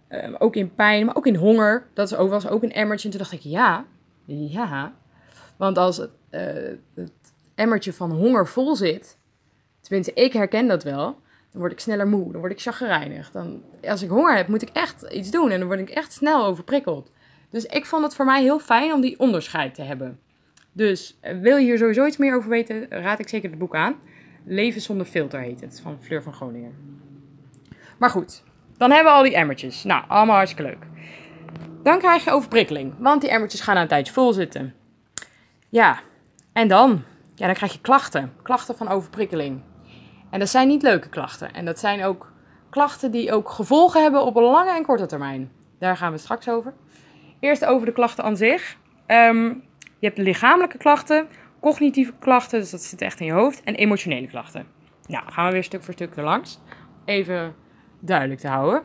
[0.09, 1.87] Um, ook in pijn, maar ook in honger.
[1.95, 3.05] Dat was ook een emmertje.
[3.05, 3.85] En toen dacht ik, ja,
[4.27, 4.95] ja.
[5.57, 6.41] Want als het, uh,
[6.95, 7.13] het
[7.55, 9.19] emmertje van honger vol zit,
[9.81, 11.17] tenminste ik herken dat wel
[11.59, 13.31] dan word ik sneller moe, dan word ik chagrijnig.
[13.31, 16.13] Dan, als ik honger heb, moet ik echt iets doen en dan word ik echt
[16.13, 17.13] snel overprikkeld.
[17.51, 20.19] Dus ik vond het voor mij heel fijn om die onderscheid te hebben.
[20.73, 23.75] Dus eh, wil je hier sowieso iets meer over weten, raad ik zeker het boek
[23.75, 23.97] aan.
[24.45, 26.75] Leven zonder filter heet het, van Fleur van Groningen.
[27.99, 28.43] Maar goed,
[28.77, 29.85] dan hebben we al die emmertjes.
[29.85, 30.87] Nou, allemaal hartstikke leuk.
[31.83, 34.75] Dan krijg je overprikkeling, want die emmertjes gaan een tijdje vol zitten.
[35.69, 36.01] Ja,
[36.53, 37.03] en dan?
[37.35, 38.33] Ja, dan krijg je klachten.
[38.43, 39.61] Klachten van overprikkeling.
[40.31, 41.53] En dat zijn niet leuke klachten.
[41.53, 42.33] En dat zijn ook
[42.71, 45.51] klachten die ook gevolgen hebben op een lange en korte termijn.
[45.79, 46.75] Daar gaan we straks over.
[47.41, 48.77] Eerst over de klachten aan zich.
[49.07, 49.63] Um,
[49.99, 51.29] je hebt lichamelijke klachten,
[51.61, 54.67] cognitieve klachten, dus dat zit echt in je hoofd, en emotionele klachten.
[55.07, 56.59] Nou, gaan we weer stuk voor stuk erlangs.
[57.05, 57.55] Even
[58.01, 58.83] duidelijk te houden.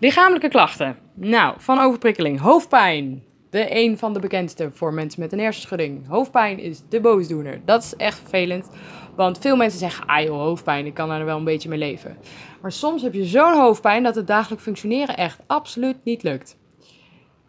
[0.00, 0.96] Lichamelijke klachten.
[1.14, 3.22] Nou, van overprikkeling, hoofdpijn.
[3.50, 6.08] De een van de bekendste voor mensen met een hersenschudding.
[6.08, 7.60] Hoofdpijn is de boosdoener.
[7.64, 8.68] Dat is echt vervelend.
[9.16, 12.16] Want veel mensen zeggen, ah joh, hoofdpijn, ik kan er wel een beetje mee leven.
[12.60, 16.56] Maar soms heb je zo'n hoofdpijn dat het dagelijks functioneren echt absoluut niet lukt.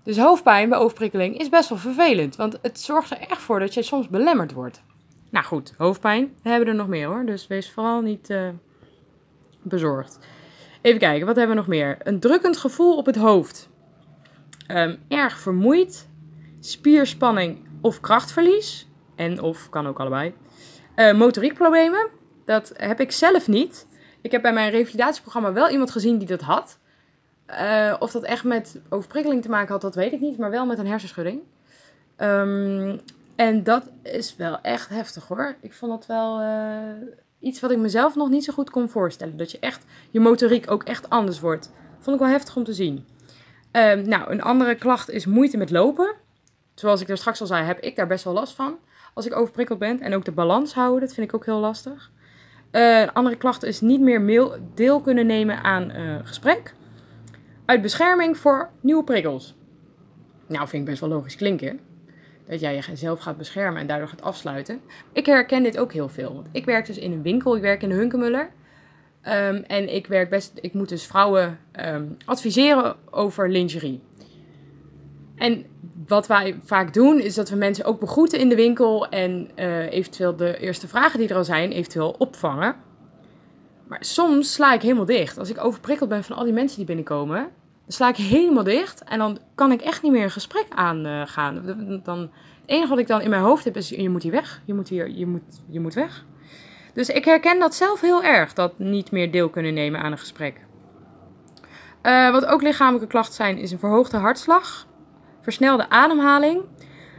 [0.03, 2.35] Dus hoofdpijn bij overprikkeling is best wel vervelend.
[2.35, 4.83] Want het zorgt er echt voor dat je soms belemmerd wordt.
[5.29, 6.33] Nou goed, hoofdpijn.
[6.43, 7.25] We hebben er nog meer hoor.
[7.25, 8.49] Dus wees vooral niet uh,
[9.61, 10.19] bezorgd.
[10.81, 11.97] Even kijken, wat hebben we nog meer?
[12.03, 13.69] Een drukkend gevoel op het hoofd.
[14.71, 16.07] Um, erg vermoeid.
[16.59, 20.33] Spierspanning of krachtverlies En of kan ook allebei.
[20.95, 22.07] Uh, motoriekproblemen,
[22.45, 23.87] dat heb ik zelf niet.
[24.21, 26.79] Ik heb bij mijn revalidatieprogramma wel iemand gezien die dat had.
[27.47, 30.37] Uh, of dat echt met overprikkeling te maken had, dat weet ik niet.
[30.37, 31.41] Maar wel met een hersenschudding.
[32.17, 32.99] Um,
[33.35, 35.55] en dat is wel echt heftig hoor.
[35.61, 36.79] Ik vond dat wel uh,
[37.39, 39.37] iets wat ik mezelf nog niet zo goed kon voorstellen.
[39.37, 41.71] Dat je echt, je motoriek ook echt anders wordt.
[41.99, 43.05] Vond ik wel heftig om te zien.
[43.71, 46.15] Um, nou, een andere klacht is moeite met lopen.
[46.73, 48.77] Zoals ik er straks al zei, heb ik daar best wel last van.
[49.13, 49.99] Als ik overprikkeld ben.
[49.99, 52.11] En ook de balans houden, dat vind ik ook heel lastig.
[52.71, 56.73] Uh, een andere klacht is niet meer deel kunnen nemen aan uh, gesprek.
[57.65, 59.55] Uit bescherming voor nieuwe prikkels.
[60.47, 61.79] Nou, vind ik best wel logisch klinken.
[62.47, 64.81] Dat jij jezelf gaat beschermen en daardoor gaat afsluiten.
[65.13, 66.33] Ik herken dit ook heel veel.
[66.33, 67.55] Want ik werk dus in een winkel.
[67.55, 68.49] Ik werk in Hunkemuller.
[69.27, 74.01] Um, en ik werk best, ik moet dus vrouwen um, adviseren over lingerie.
[75.35, 75.65] En
[76.07, 79.91] wat wij vaak doen, is dat we mensen ook begroeten in de winkel en uh,
[79.91, 82.75] eventueel de eerste vragen die er al zijn, eventueel opvangen.
[83.87, 85.37] Maar soms sla ik helemaal dicht.
[85.37, 87.37] Als ik overprikkeld ben van al die mensen die binnenkomen,
[87.83, 91.61] dan sla ik helemaal dicht en dan kan ik echt niet meer een gesprek aangaan.
[92.03, 92.29] Dan, het
[92.65, 94.89] enige wat ik dan in mijn hoofd heb is, je moet hier weg, je moet
[94.89, 96.25] hier, je moet, je moet weg.
[96.99, 100.17] Dus ik herken dat zelf heel erg, dat niet meer deel kunnen nemen aan een
[100.17, 100.65] gesprek.
[102.03, 104.87] Uh, wat ook lichamelijke klachten zijn, is een verhoogde hartslag,
[105.41, 106.61] versnelde ademhaling,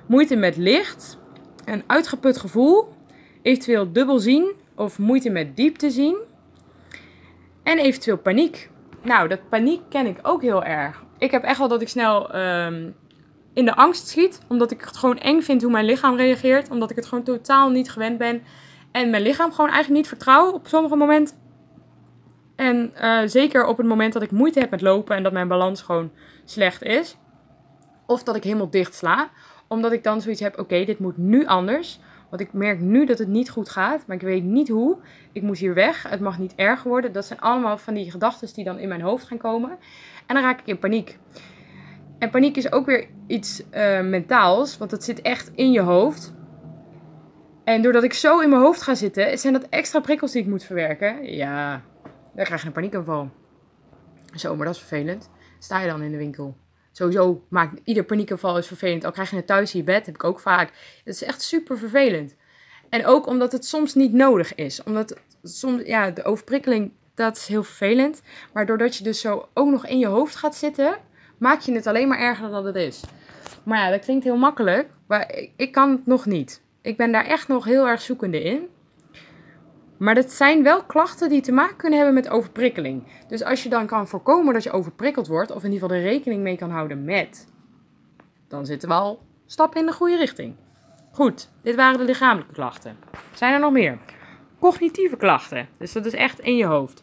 [0.07, 1.19] moeite met licht,
[1.65, 2.95] een uitgeput gevoel,
[3.43, 6.17] eventueel dubbel zien of moeite met diepte zien
[7.63, 8.71] en eventueel paniek.
[9.03, 11.05] Nou, dat paniek ken ik ook heel erg.
[11.19, 12.95] Ik heb echt wel dat ik snel um,
[13.55, 16.91] in de angst schiet, omdat ik het gewoon eng vind hoe mijn lichaam reageert, omdat
[16.91, 18.43] ik het gewoon totaal niet gewend ben
[18.93, 21.37] en mijn lichaam gewoon eigenlijk niet vertrouw op sommige momenten.
[22.57, 25.49] En uh, zeker op het moment dat ik moeite heb met lopen en dat mijn
[25.49, 26.11] balans gewoon
[26.45, 27.17] slecht is.
[28.07, 29.31] Of dat ik helemaal dicht sla.
[29.69, 32.01] Omdat ik dan zoiets heb, oké, dit moet nu anders.
[32.31, 34.97] Want ik merk nu dat het niet goed gaat, maar ik weet niet hoe.
[35.33, 37.13] Ik moet hier weg, het mag niet erger worden.
[37.13, 39.71] Dat zijn allemaal van die gedachten die dan in mijn hoofd gaan komen.
[40.27, 41.19] En dan raak ik in paniek.
[42.19, 46.35] En paniek is ook weer iets uh, mentaals, want het zit echt in je hoofd.
[47.71, 50.49] En doordat ik zo in mijn hoofd ga zitten, zijn dat extra prikkels die ik
[50.49, 51.35] moet verwerken.
[51.35, 51.83] Ja,
[52.35, 53.31] dan krijg je een paniekaanval.
[54.35, 55.31] Zo, maar dat is vervelend.
[55.59, 56.57] Sta je dan in de winkel?
[56.93, 59.05] Sowieso maakt ieder paniekaanval is vervelend.
[59.05, 60.73] Al krijg je het thuis in je bed, heb ik ook vaak.
[61.05, 62.37] Het is echt super vervelend.
[62.89, 64.83] En ook omdat het soms niet nodig is.
[64.83, 68.23] Omdat soms, ja, de overprikkeling, dat is heel vervelend.
[68.53, 70.97] Maar doordat je dus zo ook nog in je hoofd gaat zitten,
[71.39, 73.05] maak je het alleen maar erger dan het is.
[73.63, 76.69] Maar ja, dat klinkt heel makkelijk, maar ik kan het nog niet.
[76.83, 78.69] Ik ben daar echt nog heel erg zoekende in.
[79.97, 83.03] Maar dat zijn wel klachten die te maken kunnen hebben met overprikkeling.
[83.29, 86.11] Dus als je dan kan voorkomen dat je overprikkeld wordt, of in ieder geval er
[86.11, 87.49] rekening mee kan houden met,
[88.49, 90.55] dan zitten we al stappen in de goede richting.
[91.13, 92.97] Goed, dit waren de lichamelijke klachten.
[93.35, 93.99] Zijn er nog meer?
[94.59, 95.69] Cognitieve klachten.
[95.79, 97.03] Dus dat is echt in je hoofd.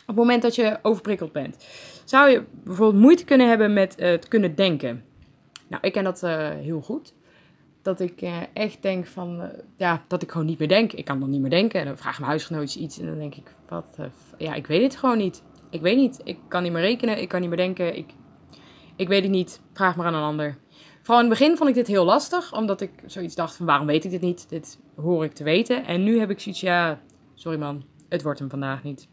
[0.00, 1.66] Op het moment dat je overprikkeld bent,
[2.04, 5.04] zou je bijvoorbeeld moeite kunnen hebben met het kunnen denken.
[5.66, 7.14] Nou, ik ken dat uh, heel goed
[7.84, 10.92] dat ik uh, echt denk van, uh, ja, dat ik gewoon niet meer denk.
[10.92, 11.80] Ik kan dan niet meer denken.
[11.80, 14.06] En dan vraagt mijn huisgenootje iets en dan denk ik, wat, uh,
[14.38, 15.42] ja, ik weet het gewoon niet.
[15.70, 16.20] Ik weet niet.
[16.24, 17.96] Ik kan niet meer rekenen, ik kan niet meer denken.
[17.96, 18.14] Ik,
[18.96, 19.60] ik weet het niet.
[19.72, 20.58] Vraag maar aan een ander.
[21.02, 23.86] Vooral in het begin vond ik dit heel lastig, omdat ik zoiets dacht van, waarom
[23.86, 24.48] weet ik dit niet?
[24.48, 25.86] Dit hoor ik te weten.
[25.86, 27.00] En nu heb ik zoiets, ja,
[27.34, 29.08] sorry man, het wordt hem vandaag niet.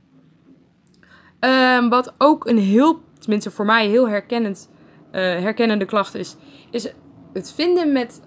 [1.40, 4.70] Um, wat ook een heel, tenminste voor mij heel herkennend,
[5.12, 6.36] herkennende klacht is,
[6.70, 6.94] is
[7.34, 8.22] het vinden met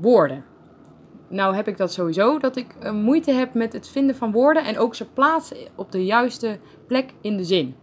[0.00, 0.44] woorden.
[1.28, 4.64] Nou heb ik dat sowieso, dat ik uh, moeite heb met het vinden van woorden
[4.64, 7.74] en ook ze plaatsen op de juiste plek in de zin.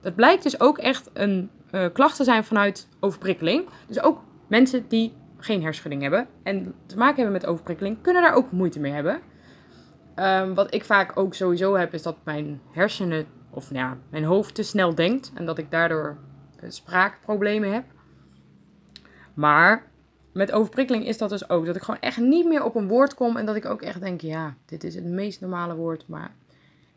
[0.00, 3.68] Dat blijkt dus ook echt een uh, klacht te zijn vanuit overprikkeling.
[3.86, 8.34] Dus ook mensen die geen hersenschudding hebben en te maken hebben met overprikkeling, kunnen daar
[8.34, 9.20] ook moeite mee hebben.
[10.16, 14.24] Um, wat ik vaak ook sowieso heb, is dat mijn hersenen, of nou ja, mijn
[14.24, 16.16] hoofd te snel denkt en dat ik daardoor
[16.62, 17.84] uh, spraakproblemen heb.
[19.34, 19.86] Maar
[20.32, 21.66] met overprikkeling is dat dus ook.
[21.66, 23.36] Dat ik gewoon echt niet meer op een woord kom.
[23.36, 26.04] En dat ik ook echt denk, ja, dit is het meest normale woord.
[26.06, 26.30] Maar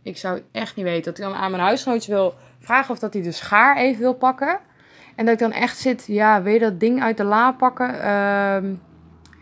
[0.01, 1.03] ik zou echt niet weten.
[1.03, 4.13] Dat ik dan aan mijn huisgenootje wil vragen of dat hij de schaar even wil
[4.13, 4.59] pakken.
[5.15, 7.95] En dat ik dan echt zit, ja, weet je dat ding uit de la pakken?
[7.95, 8.71] Uh,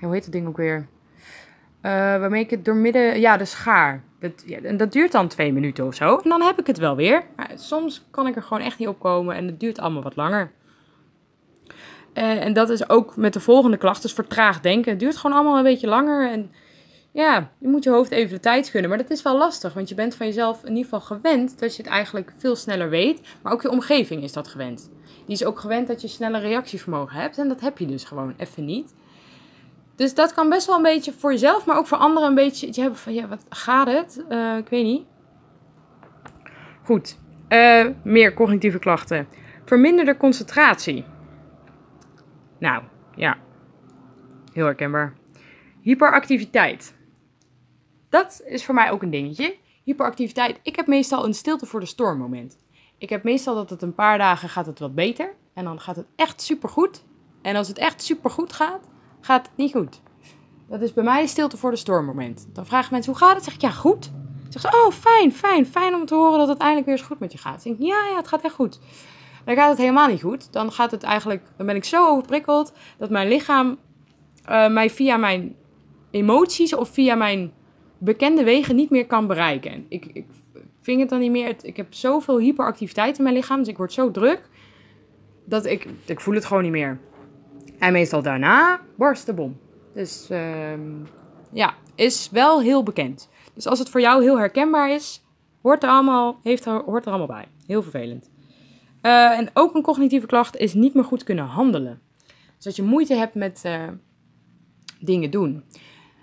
[0.02, 0.78] hoe heet dat ding ook weer?
[0.78, 4.04] Uh, waarmee ik het doormidden, ja, de schaar.
[4.20, 6.18] Dat, ja, en dat duurt dan twee minuten of zo.
[6.18, 7.24] En dan heb ik het wel weer.
[7.36, 9.36] Maar soms kan ik er gewoon echt niet op komen.
[9.36, 10.52] En het duurt allemaal wat langer.
[12.20, 14.92] Uh, en dat is ook met de volgende klacht, dus vertraagd denken.
[14.92, 16.32] Het duurt gewoon allemaal een beetje langer.
[16.32, 16.52] En
[17.12, 18.90] ja, je moet je hoofd even de tijd gunnen.
[18.90, 21.76] Maar dat is wel lastig, want je bent van jezelf in ieder geval gewend dat
[21.76, 23.22] je het eigenlijk veel sneller weet.
[23.42, 24.92] Maar ook je omgeving is dat gewend.
[25.26, 27.38] Die is ook gewend dat je sneller reactievermogen hebt.
[27.38, 28.94] En dat heb je dus gewoon even niet.
[29.96, 32.68] Dus dat kan best wel een beetje voor jezelf, maar ook voor anderen een beetje
[32.68, 34.24] iets hebben van, ja, wat gaat het?
[34.30, 35.06] Uh, ik weet niet.
[36.84, 37.18] Goed,
[37.50, 39.28] uh, meer cognitieve klachten.
[39.66, 41.06] Verminderde concentratie.
[42.60, 42.84] Nou,
[43.16, 43.38] ja.
[44.54, 45.14] Heel herkenbaar.
[45.82, 46.96] Hyperactiviteit.
[48.10, 49.58] Dat is voor mij ook een dingetje.
[49.84, 50.60] Hyperactiviteit.
[50.64, 52.58] Ik heb meestal een stilte voor de storm moment.
[52.98, 55.34] Ik heb meestal dat het een paar dagen gaat het wat beter.
[55.54, 57.04] En dan gaat het echt super goed.
[57.42, 58.90] En als het echt super goed gaat,
[59.22, 60.02] gaat het niet goed.
[60.68, 62.48] Dat is bij mij stilte voor de storm moment.
[62.54, 63.44] Dan vragen mensen, hoe gaat het?
[63.44, 64.12] Zeg ik, ja, goed.
[64.50, 65.66] Zeg ze, oh, fijn, fijn.
[65.66, 67.64] Fijn om te horen dat het eindelijk weer eens goed met je gaat.
[67.64, 68.80] Dan denk ik, ja, ja, het gaat echt goed.
[69.46, 70.54] Dan gaat het helemaal niet goed.
[70.54, 73.78] Dan gaat het eigenlijk, dan ben ik zo overprikkeld dat mijn lichaam
[74.50, 75.56] uh, mij via mijn
[76.12, 77.52] emoties of via mijn
[77.98, 79.86] bekende wegen niet meer kan bereiken.
[79.90, 80.26] Ik, ik
[80.82, 81.56] ving het dan niet meer.
[81.62, 84.50] Ik heb zoveel hyperactiviteit in mijn lichaam, dus ik word zo druk
[85.46, 87.00] dat ik, ik voel het gewoon niet meer.
[87.80, 89.58] En meestal daarna barst de bom.
[89.94, 90.40] Dus uh,
[91.52, 93.30] ja, is wel heel bekend.
[93.54, 95.24] Dus als het voor jou heel herkenbaar is,
[95.62, 97.46] hoort er allemaal, heeft hoort er allemaal bij.
[97.68, 98.30] Heel vervelend.
[99.02, 102.02] Uh, en ook een cognitieve klacht is niet meer goed kunnen handelen.
[102.56, 103.88] Dus dat je moeite hebt met uh,
[105.00, 105.64] dingen doen.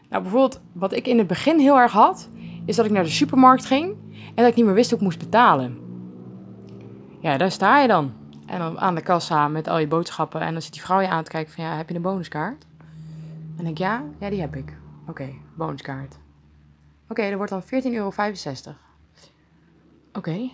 [0.08, 2.28] Nou, bijvoorbeeld wat ik in het begin heel erg had,
[2.64, 5.04] is dat ik naar de supermarkt ging en dat ik niet meer wist hoe ik
[5.04, 5.78] moest betalen.
[7.20, 8.12] Ja, daar sta je dan.
[8.46, 10.40] En dan aan de kassa met al je boodschappen.
[10.40, 12.66] En dan zit die vrouw je aan te kijken van, ja, heb je een bonuskaart?
[13.56, 14.76] En denk ik, ja, ja, die heb ik.
[15.06, 16.18] Oké, bonuskaart.
[17.02, 18.12] Oké, okay, dat wordt dan 14,65 euro.
[20.12, 20.50] Oké.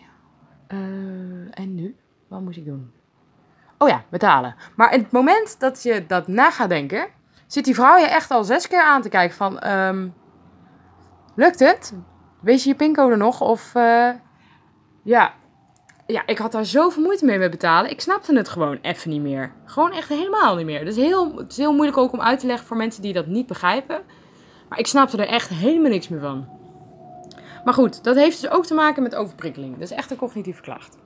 [0.68, 0.78] Uh,
[1.50, 1.96] en nu?
[2.32, 2.92] Wat moet ik doen?
[3.78, 4.54] Oh ja, betalen.
[4.76, 7.06] Maar in het moment dat je dat na gaat denken,
[7.46, 10.14] zit die vrouw je echt al zes keer aan te kijken van, um,
[11.34, 11.94] lukt het?
[12.40, 13.40] Weet je je pincode nog?
[13.40, 14.10] Of, uh,
[15.02, 15.32] ja,
[16.06, 17.90] ja, ik had daar zoveel moeite mee met betalen.
[17.90, 19.52] Ik snapte het gewoon even niet meer.
[19.64, 20.84] Gewoon echt helemaal niet meer.
[20.84, 23.26] Dus heel, het is heel moeilijk ook om uit te leggen voor mensen die dat
[23.26, 24.00] niet begrijpen.
[24.68, 26.48] Maar ik snapte er echt helemaal niks meer van.
[27.64, 29.72] Maar goed, dat heeft dus ook te maken met overprikkeling.
[29.72, 30.96] Dat is echt een cognitieve klacht.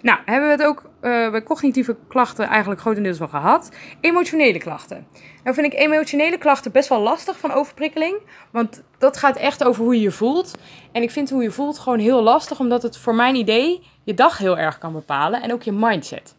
[0.00, 3.70] Nou, hebben we het ook uh, bij cognitieve klachten eigenlijk grotendeels wel gehad.
[4.00, 5.06] Emotionele klachten.
[5.44, 8.16] Nou vind ik emotionele klachten best wel lastig van overprikkeling.
[8.50, 10.56] Want dat gaat echt over hoe je je voelt.
[10.92, 12.60] En ik vind hoe je voelt gewoon heel lastig.
[12.60, 15.42] Omdat het voor mijn idee je dag heel erg kan bepalen.
[15.42, 16.36] En ook je mindset.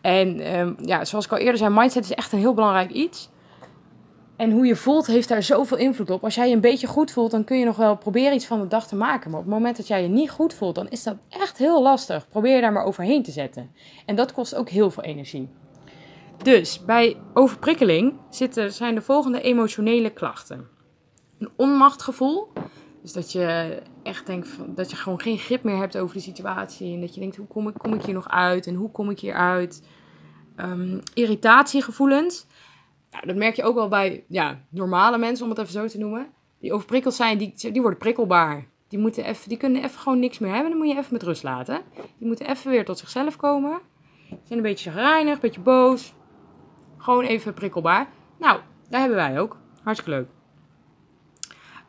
[0.00, 3.30] En um, ja, zoals ik al eerder zei, mindset is echt een heel belangrijk iets.
[4.36, 6.24] En hoe je voelt heeft daar zoveel invloed op.
[6.24, 8.60] Als jij je een beetje goed voelt, dan kun je nog wel proberen iets van
[8.60, 9.30] de dag te maken.
[9.30, 11.82] Maar op het moment dat jij je niet goed voelt, dan is dat echt heel
[11.82, 12.28] lastig.
[12.28, 13.70] Probeer je daar maar overheen te zetten.
[14.06, 15.48] En dat kost ook heel veel energie.
[16.42, 20.68] Dus bij overprikkeling zitten, zijn de volgende emotionele klachten.
[21.38, 22.48] Een onmachtgevoel.
[23.02, 26.94] Dus dat je echt denkt dat je gewoon geen grip meer hebt over de situatie.
[26.94, 28.66] En dat je denkt, hoe kom ik, kom ik hier nog uit?
[28.66, 29.82] En hoe kom ik hier uit?
[30.56, 32.46] Um, irritatiegevoelens.
[33.16, 35.98] Nou, dat merk je ook wel bij ja, normale mensen, om het even zo te
[35.98, 36.26] noemen.
[36.60, 38.66] Die overprikkeld zijn, die, die worden prikkelbaar.
[38.88, 40.70] Die, moeten even, die kunnen even gewoon niks meer hebben.
[40.70, 41.80] Dan moet je even met rust laten.
[42.18, 43.78] Die moeten even weer tot zichzelf komen.
[44.28, 46.14] Zijn een beetje chagrijnig, een beetje boos.
[46.96, 48.06] Gewoon even prikkelbaar.
[48.38, 49.56] Nou, daar hebben wij ook.
[49.82, 50.28] Hartstikke leuk.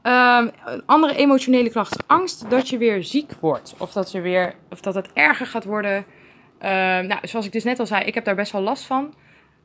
[0.03, 3.75] Um, een andere emotionele klacht is angst dat je weer ziek wordt.
[3.77, 5.95] Of dat, je weer, of dat het erger gaat worden.
[5.95, 9.13] Um, nou, zoals ik dus net al zei, ik heb daar best wel last van.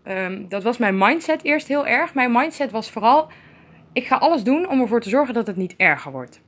[0.08, 2.14] Um, dat was mijn mindset eerst heel erg.
[2.14, 3.28] Mijn mindset was vooral,
[3.92, 6.40] ik ga alles doen om ervoor te zorgen dat het niet erger wordt.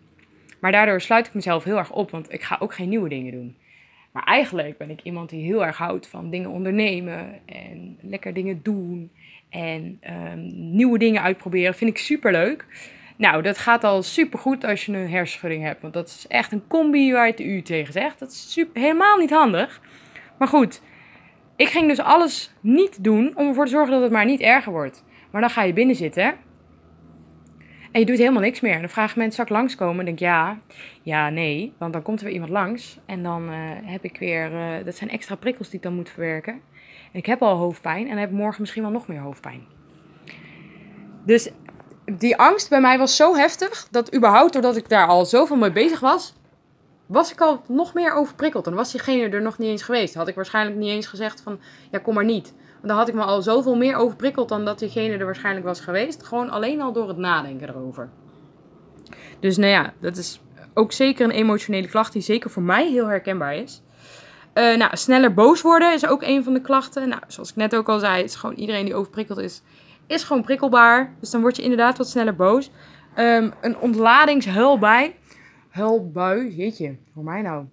[0.60, 3.32] Maar daardoor sluit ik mezelf heel erg op, want ik ga ook geen nieuwe dingen
[3.32, 3.56] doen.
[4.12, 8.60] Maar eigenlijk ben ik iemand die heel erg houdt van dingen ondernemen en lekker dingen
[8.62, 9.10] doen
[9.48, 10.00] en
[10.32, 11.74] um, nieuwe dingen uitproberen.
[11.74, 12.66] Vind ik super leuk.
[13.16, 16.52] Nou, dat gaat al super goed als je een hersenschudding hebt, want dat is echt
[16.52, 18.18] een combi waar je het u tegen zegt.
[18.18, 19.80] Dat is super, helemaal niet handig.
[20.38, 20.82] Maar goed,
[21.56, 24.72] ik ging dus alles niet doen om ervoor te zorgen dat het maar niet erger
[24.72, 25.04] wordt.
[25.30, 26.34] Maar dan ga je binnen zitten
[27.94, 28.72] en je doet helemaal niks meer.
[28.72, 29.98] En dan vragen mensen, zal ik langskomen?
[29.98, 30.58] En denk ja,
[31.02, 31.72] ja, nee.
[31.78, 32.98] Want dan komt er weer iemand langs.
[33.06, 36.10] En dan uh, heb ik weer, uh, dat zijn extra prikkels die ik dan moet
[36.10, 36.52] verwerken.
[37.12, 39.62] En ik heb al hoofdpijn en heb morgen misschien wel nog meer hoofdpijn.
[41.24, 41.50] Dus
[42.04, 45.72] die angst bij mij was zo heftig, dat überhaupt doordat ik daar al zoveel mee
[45.72, 46.34] bezig was,
[47.06, 48.64] was ik al nog meer overprikkeld.
[48.64, 50.14] Dan was diegene er nog niet eens geweest.
[50.14, 52.54] Had ik waarschijnlijk niet eens gezegd van, ja, kom maar niet.
[52.74, 55.80] Want dan had ik me al zoveel meer overprikkeld dan dat diegene er waarschijnlijk was
[55.80, 56.22] geweest.
[56.22, 58.08] Gewoon alleen al door het nadenken erover.
[59.40, 60.40] Dus nou ja, dat is
[60.74, 63.82] ook zeker een emotionele klacht die zeker voor mij heel herkenbaar is.
[64.54, 67.08] Uh, nou, sneller boos worden is ook een van de klachten.
[67.08, 69.62] Nou, zoals ik net ook al zei, is gewoon iedereen die overprikkeld is,
[70.06, 71.14] is gewoon prikkelbaar.
[71.20, 72.70] Dus dan word je inderdaad wat sneller boos.
[73.18, 75.16] Um, een ontladingshuil bij
[75.74, 76.54] huilbui.
[76.54, 77.64] Jeetje, voor mij nou.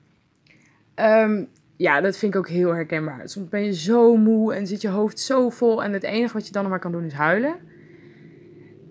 [0.95, 3.29] Um, ja, dat vind ik ook heel herkenbaar.
[3.29, 5.83] Soms ben je zo moe en zit je hoofd zo vol.
[5.83, 7.55] En het enige wat je dan nog maar kan doen is huilen.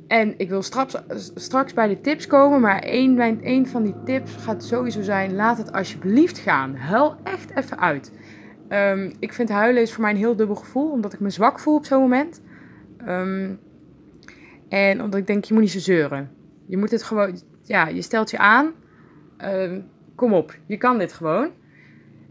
[0.06, 0.94] En ik wil straks,
[1.34, 5.72] straks bij de tips komen, maar één van die tips gaat sowieso zijn: laat het
[5.72, 6.76] alsjeblieft gaan.
[6.76, 8.12] Huil echt even uit.
[8.68, 11.58] Ehm, ik vind huilen is voor mij een heel dubbel gevoel, omdat ik me zwak
[11.58, 12.42] voel op zo'n moment.
[12.96, 13.54] Ehm,
[14.68, 16.30] en omdat ik denk, je moet niet zo zeuren.
[16.66, 18.72] Je moet het gewoon, ja, je stelt je aan.
[19.40, 19.80] Ehm,
[20.14, 21.50] kom op, je kan dit gewoon.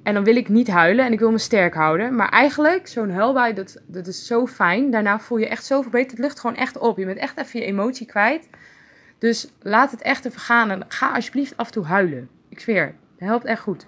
[0.04, 2.16] En dan wil ik niet huilen en ik wil me sterk houden.
[2.16, 4.92] Maar eigenlijk, zo'n huilbui, dat, dat is zo fijn.
[4.92, 6.12] Daarna voel je echt zoveel beter.
[6.12, 6.98] Het lucht gewoon echt op.
[6.98, 8.50] Je bent echt even je emotie kwijt.
[9.18, 10.70] Dus laat het echt even gaan.
[10.70, 12.30] En ga alsjeblieft af en toe huilen.
[12.50, 13.86] Ik zweer, dat helpt echt goed.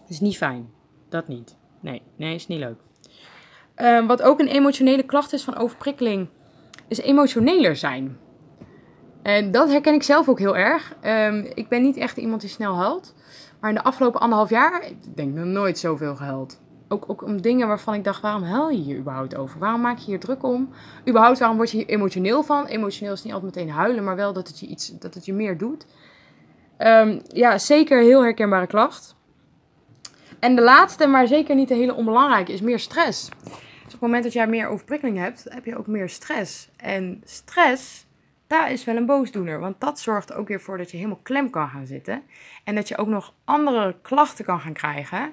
[0.00, 0.68] Het is niet fijn.
[1.08, 1.56] Dat niet.
[1.80, 2.78] Nee, nee, is niet leuk.
[3.74, 6.28] Ehm, wat ook een emotionele klacht is van overprikkeling,
[6.88, 8.18] is emotioneler zijn.
[9.26, 10.94] En dat herken ik zelf ook heel erg.
[11.00, 13.14] Ehm, ik ben niet echt iemand die snel huilt.
[13.60, 16.60] Maar in de afgelopen anderhalf jaar, ik denk nog nooit zoveel gehuild.
[16.88, 19.58] Ook, ook om dingen waarvan ik dacht, waarom huil je hier überhaupt over?
[19.58, 20.68] Waarom maak je hier druk om?
[21.08, 22.66] Überhaupt, waarom word je hier emotioneel van?
[22.66, 25.32] Emotioneel is niet altijd meteen huilen, maar wel dat het je, iets, dat het je
[25.32, 25.86] meer doet.
[26.78, 29.14] Um, ja, zeker heel herkenbare klacht.
[30.38, 33.28] En de laatste, maar zeker niet de hele onbelangrijke, is meer stress.
[33.28, 36.68] Dus op het moment dat jij meer overprikkeling hebt, heb je ook meer stress.
[36.76, 38.05] En stress,
[38.46, 39.60] daar is wel een boosdoener.
[39.60, 42.22] Want dat zorgt ook weer voor dat je helemaal klem kan gaan zitten.
[42.64, 45.32] En dat je ook nog andere klachten kan gaan krijgen,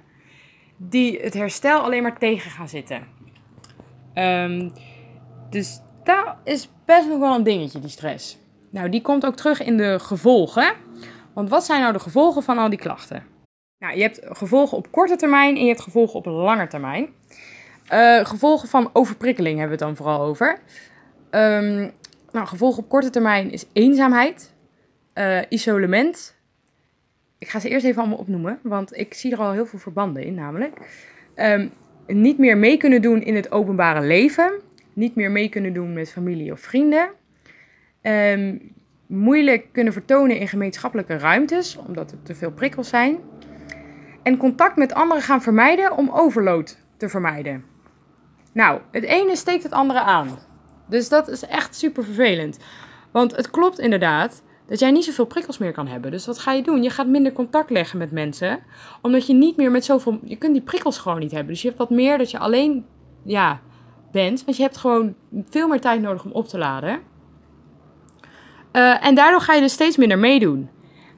[0.78, 3.04] die het herstel alleen maar tegen gaan zitten.
[4.16, 4.72] Um,
[5.50, 8.38] dus dat is best nog wel een dingetje, die stress.
[8.70, 10.74] Nou, die komt ook terug in de gevolgen.
[11.34, 13.24] Want wat zijn nou de gevolgen van al die klachten?
[13.78, 17.10] Nou, je hebt gevolgen op korte termijn en je hebt gevolgen op lange termijn.
[17.94, 20.60] Uh, gevolgen van overprikkeling hebben we het dan vooral over.
[21.32, 21.92] Um,
[22.34, 24.54] nou, gevolgen op korte termijn is eenzaamheid,
[25.16, 26.36] uh, isolement.
[27.38, 30.24] Ik ga ze eerst even allemaal opnoemen, want ik zie er al heel veel verbanden
[30.24, 30.78] in, namelijk.
[31.36, 31.72] Um,
[32.08, 34.52] niet meer mee kunnen doen in het openbare leven.
[34.94, 37.10] Niet meer mee kunnen doen met familie of vrienden.
[38.02, 38.74] Um,
[39.08, 43.20] moeilijk kunnen vertonen in gemeenschappelijke ruimtes, omdat er te veel prikkels zijn
[44.24, 47.66] en contact met anderen gaan vermijden om overload te vermijden.
[48.52, 50.38] Nou, het ene steekt het andere aan.
[50.94, 52.58] Dus dat is echt super vervelend.
[53.12, 56.12] Want het klopt inderdaad dat jij niet zoveel prikkels meer kan hebben.
[56.12, 56.84] Dus wat ga je doen?
[56.84, 58.60] Je gaat minder contact leggen met mensen.
[59.02, 60.20] Omdat je niet meer met zoveel.
[60.24, 61.54] Je kunt die prikkels gewoon niet hebben.
[61.54, 62.86] Dus je hebt wat meer dat je alleen
[63.24, 63.62] ja,
[64.12, 64.46] bent.
[64.46, 65.16] Want je hebt gewoon
[65.50, 67.00] veel meer tijd nodig om op te laden.
[68.74, 70.70] Uh, en daardoor ga je dus steeds minder meedoen.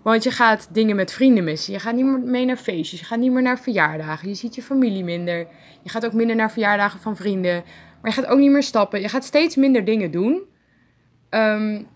[0.02, 1.74] Want je gaat dingen met vrienden missen.
[1.74, 3.00] Je gaat niet meer mee naar feestjes.
[3.00, 4.30] Je gaat niet meer naar verjaardagen.
[4.30, 5.48] Je ziet je familie minder.
[5.84, 7.64] Je gaat ook minder naar verjaardagen van vrienden.
[8.06, 9.02] Maar je gaat ook niet meer stappen.
[9.02, 10.41] Je gaat steeds minder dingen doen.
[11.30, 11.88] Um,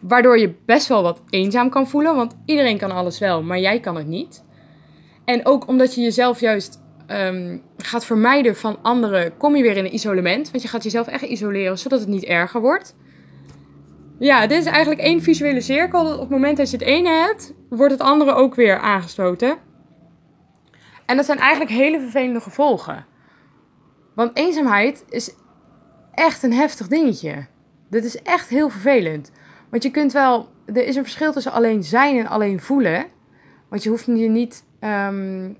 [0.00, 2.16] waardoor je best wel wat eenzaam kan voelen.
[2.16, 4.44] Want iedereen kan alles wel, maar jij kan het niet.
[5.24, 9.84] En ook omdat je jezelf juist um, gaat vermijden van anderen, kom je weer in
[9.84, 10.50] een isolement.
[10.50, 12.96] Want je gaat jezelf echt isoleren, zodat het niet erger wordt.
[14.18, 16.12] Ja, dit is eigenlijk één visuele cirkel.
[16.12, 19.56] Op het moment dat je het ene hebt, wordt het andere ook weer aangesloten.
[21.06, 23.12] En dat zijn eigenlijk hele vervelende gevolgen.
[24.14, 25.34] Want eenzaamheid is
[26.14, 27.46] echt een heftig dingetje.
[27.90, 29.30] Dit is echt heel vervelend.
[29.70, 33.06] Want je kunt wel, er is een verschil tussen alleen zijn en alleen voelen.
[33.68, 35.56] Want je hoeft je niet um,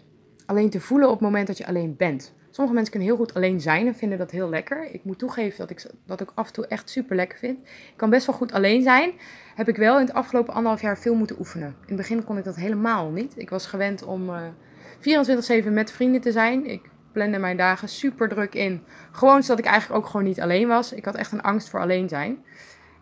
[0.46, 2.34] alleen te voelen op het moment dat je alleen bent.
[2.50, 4.88] Sommige mensen kunnen heel goed alleen zijn en vinden dat heel lekker.
[4.92, 7.58] Ik moet toegeven dat ik dat ook af en toe echt super lekker vind.
[7.68, 9.12] Ik kan best wel goed alleen zijn.
[9.54, 11.68] Heb ik wel in het afgelopen anderhalf jaar veel moeten oefenen.
[11.68, 13.32] In het begin kon ik dat helemaal niet.
[13.36, 16.66] Ik was gewend om uh, 24-7 met vrienden te zijn.
[16.66, 18.82] Ik plande mijn dagen super druk in.
[19.12, 20.92] Gewoon zodat ik eigenlijk ook gewoon niet alleen was.
[20.92, 22.44] Ik had echt een angst voor alleen zijn.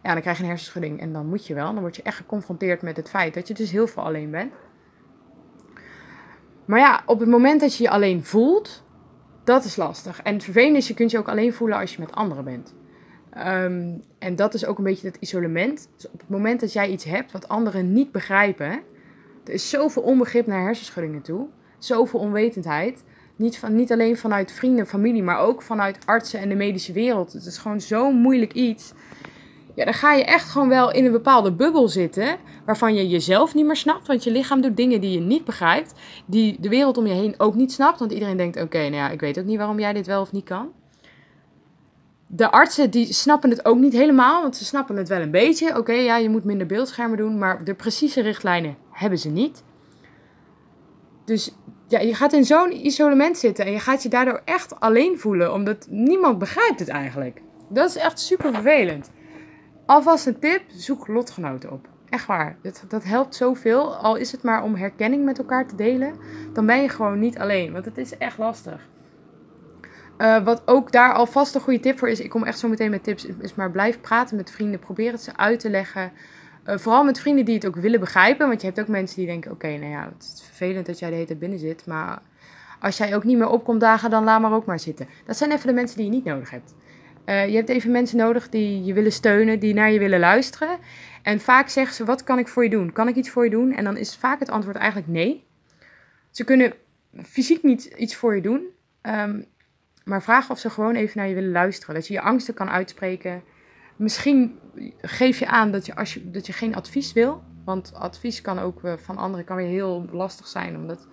[0.03, 1.73] Ja, dan krijg je een hersenschudding en dan moet je wel.
[1.73, 4.53] Dan word je echt geconfronteerd met het feit dat je dus heel veel alleen bent.
[6.65, 8.85] Maar ja, op het moment dat je je alleen voelt,
[9.45, 10.23] dat is lastig.
[10.23, 12.75] En het vervelende is, je kunt je ook alleen voelen als je met anderen bent.
[13.39, 15.89] Um, en dat is ook een beetje het isolement.
[15.95, 18.83] Dus op het moment dat jij iets hebt wat anderen niet begrijpen,
[19.45, 21.47] er is zoveel onbegrip naar hersenschuddingen toe,
[21.79, 23.05] zoveel onwetendheid.
[23.37, 27.33] Niet, van, niet alleen vanuit vrienden, familie, maar ook vanuit artsen en de medische wereld.
[27.33, 28.93] Het is gewoon zo'n moeilijk iets
[29.75, 32.37] ja, dan ga je echt gewoon wel in een bepaalde bubbel zitten.
[32.65, 34.07] Waarvan je jezelf niet meer snapt.
[34.07, 35.93] Want je lichaam doet dingen die je niet begrijpt.
[36.27, 37.99] Die de wereld om je heen ook niet snapt.
[37.99, 40.33] Want iedereen denkt: oké, nou ja, ik weet ook niet waarom jij dit wel of
[40.33, 40.73] niet kan.
[42.27, 44.43] De artsen die snappen het ook niet helemaal.
[44.43, 45.79] Want ze snappen het wel een beetje.
[45.79, 47.39] Oké, ja, je moet minder beeldschermen doen.
[47.39, 49.63] Maar de precieze richtlijnen hebben ze niet.
[51.25, 51.55] Dus
[51.93, 53.65] ja, je gaat in zo'n isolement zitten.
[53.65, 55.53] En je gaat je daardoor echt alleen voelen.
[55.53, 57.43] Omdat niemand begrijpt het eigenlijk.
[57.69, 59.11] Dat is echt super vervelend.
[59.87, 61.89] Alvast een tip, zoek lotgenoten op.
[62.09, 63.95] Echt waar, dat, dat helpt zoveel.
[63.95, 66.15] Al is het maar om herkenning met elkaar te delen,
[66.53, 67.73] dan ben je gewoon niet alleen.
[67.73, 68.89] Want het is echt lastig.
[70.19, 72.91] Uh, wat ook daar alvast een goede tip voor is, ik kom echt zo meteen
[72.91, 74.81] met tips, is maar blijf praten met vrienden.
[74.81, 76.13] Probeer het ze uit te leggen.
[76.67, 78.49] Uh, vooral met vrienden die het ook willen begrijpen.
[78.49, 81.09] Want je hebt ook mensen die denken, oké, nou ja, het is vervelend dat jij
[81.09, 81.87] de hele tijd binnen zit.
[81.87, 82.23] Maar
[82.81, 85.09] als jij ook niet meer opkomt dagen, dan laat maar ook maar zitten.
[85.27, 86.75] Dat zijn even de mensen die je niet nodig hebt.
[87.27, 90.79] Uh, je hebt even mensen nodig die je willen steunen, die naar je willen luisteren.
[91.23, 92.93] En vaak zeggen ze, wat kan ik voor je doen?
[92.93, 93.73] Kan ik iets voor je doen?
[93.73, 95.47] En dan is vaak het antwoord eigenlijk nee.
[96.31, 96.73] Ze kunnen
[97.25, 98.67] fysiek niet iets voor je doen.
[99.03, 99.45] Um,
[100.05, 101.95] maar vraag of ze gewoon even naar je willen luisteren.
[101.95, 103.43] Dat je je angsten kan uitspreken.
[104.03, 104.59] Misschien
[105.01, 107.43] geef je aan dat je, als je, dat je geen advies wil.
[107.65, 110.77] Want advies kan ook uh, van anderen kan weer heel lastig zijn.
[110.77, 111.09] Omdat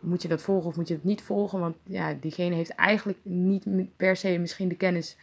[0.00, 1.60] moet je dat volgen of moet je het niet volgen?
[1.60, 5.16] Want ja, diegene heeft eigenlijk niet per se misschien de kennis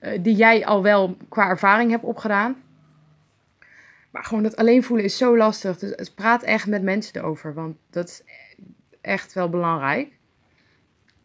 [0.00, 2.56] uh, die jij al wel qua ervaring hebt opgedaan.
[4.10, 5.78] Maar gewoon dat alleen voelen is zo lastig.
[5.78, 7.54] Dus praat echt met mensen erover.
[7.54, 8.22] Want dat is
[9.00, 10.16] echt wel belangrijk.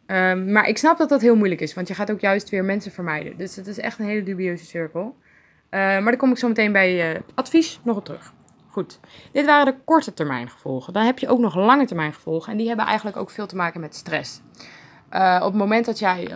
[0.06, 2.64] Um, maar ik snap dat dat heel moeilijk is, want je gaat ook juist weer
[2.64, 3.36] mensen vermijden.
[3.36, 5.16] Dus het is echt een hele dubieuze cirkel.
[5.74, 8.32] Uh, maar daar kom ik zo meteen bij uh, advies nog op terug.
[8.68, 9.00] Goed,
[9.32, 10.92] dit waren de korte termijn gevolgen.
[10.92, 13.56] Dan heb je ook nog lange termijn gevolgen en die hebben eigenlijk ook veel te
[13.56, 14.40] maken met stress.
[15.12, 16.30] Uh, op het moment dat jij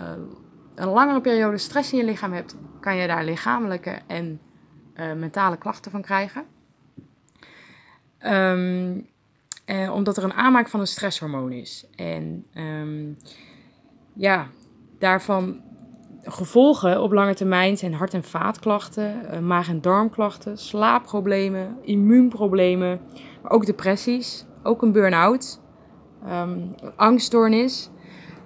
[0.74, 4.40] een langere periode stress in je lichaam hebt, kan je daar lichamelijke en
[5.16, 6.44] mentale klachten van krijgen.
[8.20, 9.08] Um,
[9.90, 11.86] omdat er een aanmaak van een stresshormoon is.
[11.96, 13.16] En um,
[14.14, 14.46] ja,
[14.98, 15.62] daarvan
[16.28, 23.00] gevolgen op lange termijn zijn hart- en vaatklachten, eh, maag- en darmklachten, slaapproblemen, immuunproblemen,
[23.42, 25.60] maar ook depressies, ook een burn-out,
[26.28, 27.90] um, angststoornis.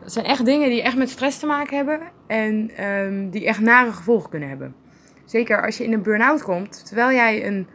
[0.00, 3.60] Dat zijn echt dingen die echt met stress te maken hebben en um, die echt
[3.60, 4.74] nare gevolgen kunnen hebben.
[5.24, 7.66] Zeker als je in een burn-out komt, terwijl jij een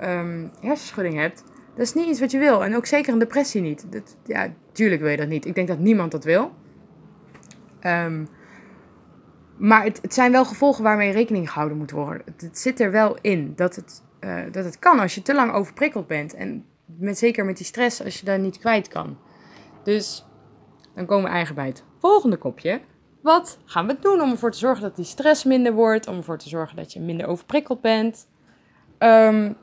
[0.00, 2.64] um, hersenschudding hebt, dat is niet iets wat je wil.
[2.64, 3.92] En ook zeker een depressie niet.
[3.92, 5.46] Dat, ja, tuurlijk wil je dat niet.
[5.46, 6.50] Ik denk dat niemand dat wil.
[9.60, 12.22] Maar het, het, zijn wel gevolgen waarmee rekening gehouden moet worden.
[12.36, 15.52] Het, zit er wel in dat het, uh, dat het kan als je te lang
[15.52, 16.34] overprikkeld bent.
[16.34, 19.18] En met, zeker met die stress als je daar niet kwijt kan.
[19.84, 20.26] Dus
[20.94, 22.80] dan komen we eigenlijk bij het volgende kopje.
[23.22, 26.06] Wat gaan we doen om ervoor te zorgen dat die stress minder wordt?
[26.06, 28.28] Om ervoor te zorgen dat je minder overprikkeld bent?
[28.98, 29.56] Um,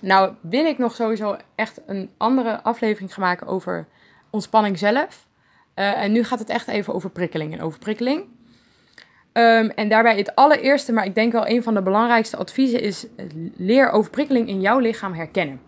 [0.00, 3.88] nou, wil ik nog sowieso echt een andere aflevering gaan maken over
[4.30, 5.28] ontspanning zelf.
[5.74, 8.24] Uh, en nu gaat het echt even over prikkeling en overprikkeling.
[9.36, 13.06] Um, en daarbij het allereerste, maar ik denk wel een van de belangrijkste adviezen is:
[13.56, 15.60] leer overprikkeling in jouw lichaam herkennen.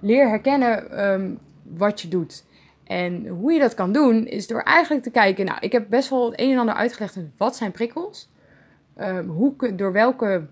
[0.00, 2.44] Leer herkennen um, wat je doet.
[2.84, 5.44] En hoe je dat kan doen, is door eigenlijk te kijken.
[5.44, 7.18] Nou, ik heb best wel het een en ander uitgelegd.
[7.36, 8.32] Wat zijn prikkels?
[9.00, 10.46] Um, hoe, door welke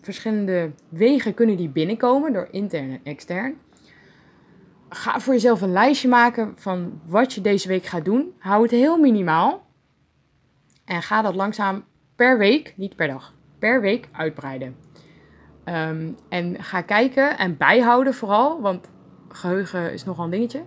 [0.00, 2.32] verschillende wegen kunnen die binnenkomen?
[2.32, 3.56] Door intern en extern
[4.94, 8.32] ga voor jezelf een lijstje maken van wat je deze week gaat doen.
[8.38, 9.63] Hou het heel minimaal.
[10.84, 11.84] En ga dat langzaam
[12.16, 14.76] per week, niet per dag, per week uitbreiden.
[15.64, 18.90] Um, en ga kijken en bijhouden vooral, want
[19.28, 20.62] geheugen is nogal een dingetje.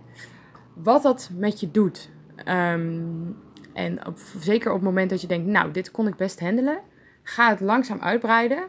[0.73, 2.09] Wat dat met je doet.
[2.45, 3.37] Um,
[3.73, 3.99] en
[4.39, 6.79] zeker op het moment dat je denkt, nou, dit kon ik best handelen.
[7.23, 8.67] Ga het langzaam uitbreiden.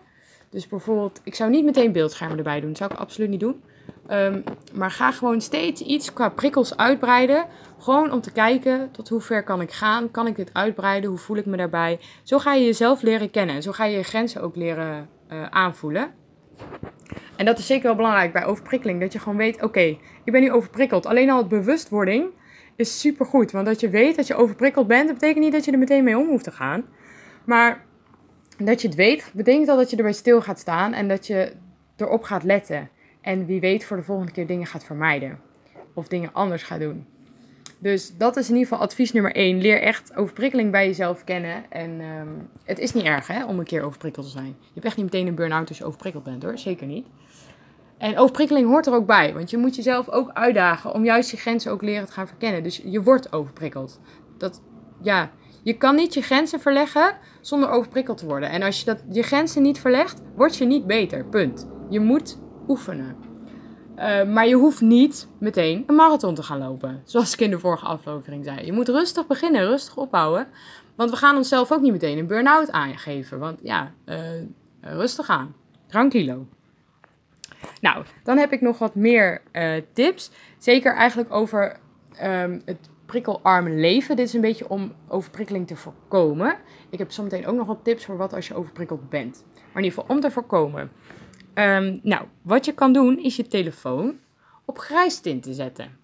[0.51, 2.69] Dus bijvoorbeeld, ik zou niet meteen beeldschermen erbij doen.
[2.69, 3.63] Dat zou ik absoluut niet doen.
[4.11, 7.47] Um, maar ga gewoon steeds iets qua prikkels uitbreiden.
[7.79, 10.11] Gewoon om te kijken tot hoe ver kan ik gaan.
[10.11, 11.11] Kan ik dit uitbreiden?
[11.11, 12.01] Hoe voel ik me daarbij?
[12.23, 13.55] Zo ga je jezelf leren kennen.
[13.55, 16.11] En zo ga je je grenzen ook leren uh, aanvoelen.
[17.37, 19.01] En dat is zeker wel belangrijk bij overprikkeling.
[19.01, 19.81] Dat je gewoon weet, oké,
[20.25, 21.07] ik ben nu overprikkeld.
[21.07, 22.31] Alleen al het bewustwording
[22.77, 23.51] is super goed.
[23.51, 26.05] Want dat je weet dat je overprikkeld bent, dat betekent niet dat je er meteen
[26.05, 26.85] mee om hoeft te gaan.
[27.45, 27.85] Maar
[28.59, 31.53] dat je het weet, betekent al dat je erbij stil gaat staan en dat je
[31.97, 32.91] erop gaat letten.
[33.21, 35.41] En wie weet voor de volgende keer dingen gaat vermijden.
[35.95, 37.07] Of dingen anders gaat doen.
[37.79, 39.61] Dus dat is in ieder geval advies nummer 1.
[39.61, 41.71] Leer echt overprikkeling bij jezelf kennen.
[41.71, 44.57] En um, het is niet erg hè, om een keer overprikkeld te zijn.
[44.59, 46.59] Je hebt echt niet meteen een burn-out als je overprikkeld bent hoor.
[46.59, 47.07] Zeker niet.
[47.99, 49.35] En overprikkeling hoort er ook bij.
[49.35, 52.63] Want je moet jezelf ook uitdagen om juist je grenzen ook leren te gaan verkennen.
[52.63, 54.01] Dus je wordt overprikkeld.
[54.39, 54.63] Dat,
[55.03, 55.31] ja,
[55.63, 58.51] je kan niet je grenzen verleggen zonder overprikkeld te worden.
[58.51, 61.25] En als je dat, je grenzen niet verlegt, word je niet beter.
[61.25, 61.69] Punt.
[61.89, 62.39] Je moet
[62.69, 63.17] oefenen.
[63.99, 67.03] Uh, maar je hoeft niet meteen een marathon te gaan lopen.
[67.05, 68.65] Zoals ik in de vorige aflevering zei.
[68.65, 70.47] Je moet rustig beginnen, rustig opbouwen.
[70.95, 73.39] Want we gaan onszelf ook niet meteen een burn-out aangeven.
[73.39, 74.17] Want ja, uh,
[74.81, 75.55] rustig aan.
[75.87, 76.47] Tranquilo.
[77.81, 80.31] Nou, dan heb ik nog wat meer uh, tips.
[80.59, 81.77] Zeker eigenlijk over
[82.23, 84.17] um, het prikkelarme leven.
[84.17, 86.57] Dit is een beetje om overprikkeling te voorkomen.
[86.91, 89.45] Ik heb zometeen ook nog wat tips voor wat als je overprikkeld bent.
[89.55, 90.91] Maar in ieder geval om te voorkomen.
[91.59, 94.19] Um, nou, wat je kan doen is je telefoon
[94.65, 95.99] op grijs tint te zetten.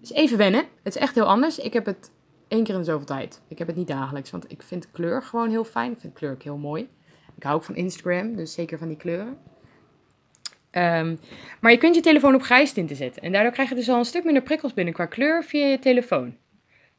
[0.00, 0.64] Dus even wennen.
[0.82, 1.58] Het is echt heel anders.
[1.58, 2.10] Ik heb het
[2.48, 3.40] één keer in zoveel tijd.
[3.48, 5.92] Ik heb het niet dagelijks, want ik vind kleur gewoon heel fijn.
[5.92, 6.88] Ik vind kleur ook heel mooi.
[7.36, 9.38] Ik hou ook van Instagram, dus zeker van die kleuren.
[10.70, 11.16] Ehm,
[11.60, 13.22] maar je kunt je telefoon op grijs tinten zetten.
[13.22, 15.78] En daardoor krijg je dus al een stuk minder prikkels binnen qua kleur via je
[15.78, 16.36] telefoon.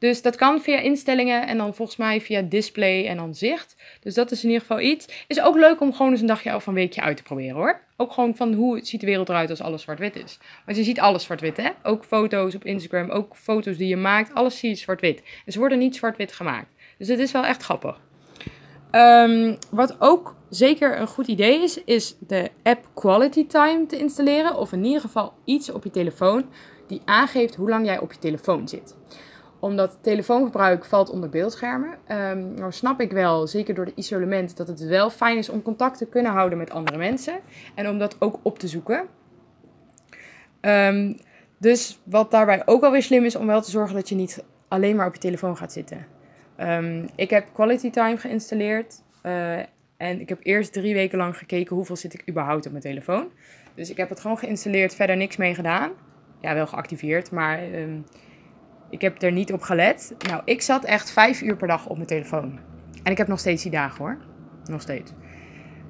[0.02, 3.76] Dus dat kan via instellingen en dan volgens mij via display en dan zicht.
[3.99, 5.26] Dus dat is in ieder geval iets.
[5.28, 7.82] Is ook leuk om gewoon eens een dagje of een weekje uit te proberen hoor.
[7.97, 10.39] Ook gewoon van hoe ziet de wereld eruit als alles zwart-wit is.
[10.66, 11.70] Want je ziet alles zwart-wit hè.
[11.84, 14.34] Ook foto's op Instagram, ook foto's die je maakt.
[14.34, 15.22] Alles zie je zwart-wit.
[15.45, 16.70] En ze worden niet zwart-wit gemaakt.
[16.97, 17.99] Dus het is wel echt grappig.
[18.91, 24.58] Ehm, wat ook zeker een goed idee is, is de app Quality Time te installeren.
[24.58, 26.45] Of in ieder geval iets op je telefoon
[26.88, 28.95] die aangeeft hoe lang jij op je telefoon zit
[29.62, 31.89] omdat telefoongebruik valt onder beeldschermen.
[31.89, 35.62] Um, nou snap ik wel, zeker door de isolement, dat het wel fijn is om
[35.62, 37.39] contact te kunnen houden met andere mensen.
[37.76, 39.07] En om dat ook op te zoeken.
[40.62, 41.18] Um,
[41.57, 44.43] dus wat daarbij ook wel weer slim is, om wel te zorgen dat je niet
[44.68, 46.05] alleen maar op je telefoon gaat zitten.
[46.59, 49.01] Um, ik heb Quality Time geïnstalleerd.
[49.24, 49.57] Uh,
[49.97, 53.28] en ik heb eerst drie weken lang gekeken hoeveel zit ik überhaupt op mijn telefoon.
[53.76, 55.91] Dus ik heb het gewoon geïnstalleerd, verder niks mee gedaan.
[56.39, 57.59] Ja, wel geactiveerd, maar
[58.92, 60.14] ik heb er niet op gelet.
[60.28, 62.60] Nou, ik zat echt vijf uur per dag op mijn telefoon.
[63.04, 64.18] En ik heb nog steeds die dagen hoor.
[64.66, 65.14] Nog steeds.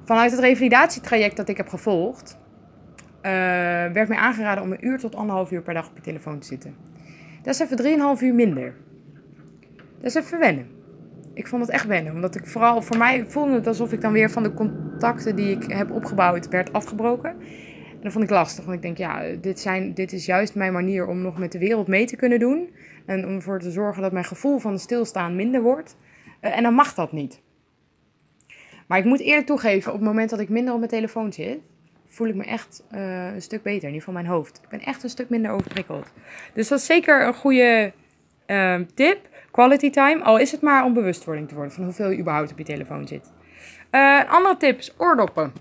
[0.04, 2.38] Vanuit het revalidatietraject dat ik heb gevolgd,
[3.22, 3.30] uh,
[3.92, 6.46] werd mij aangeraden om een uur tot anderhalf uur per dag op je telefoon te
[6.46, 6.74] zitten.
[7.42, 8.74] Dat is even drieënhalf uur minder.
[9.96, 10.66] Dat is even wennen.
[11.34, 12.12] Ik vond het echt wennen.
[12.12, 15.50] Omdat ik vooral, voor mij voelde het alsof ik dan weer van de contacten die
[15.50, 17.30] ik heb opgebouwd, werd afgebroken.
[17.30, 18.64] En dat vond ik lastig.
[18.64, 21.58] Want ik denk, ja, dit, zijn, dit is juist mijn manier om nog met de
[21.58, 22.70] wereld mee te kunnen doen.
[23.06, 25.96] En om ervoor te zorgen dat mijn gevoel van stilstaan minder wordt.
[26.40, 27.40] Uh, en dan mag dat niet.
[28.86, 31.58] Maar ik moet eerlijk toegeven, op het moment dat ik minder op mijn telefoon zit,
[32.06, 33.88] voel ik me echt uh, een stuk beter.
[33.88, 34.60] In ieder geval mijn hoofd.
[34.62, 36.12] Ik ben echt een stuk minder overprikkeld.
[36.54, 37.92] Dus dat is zeker een goede
[38.46, 39.28] uh, tip.
[39.50, 40.22] Quality time.
[40.22, 43.06] Al is het maar om bewustwording te worden van hoeveel je überhaupt op je telefoon
[43.06, 43.32] zit.
[43.90, 45.52] Uh, een andere tip is oordoppen.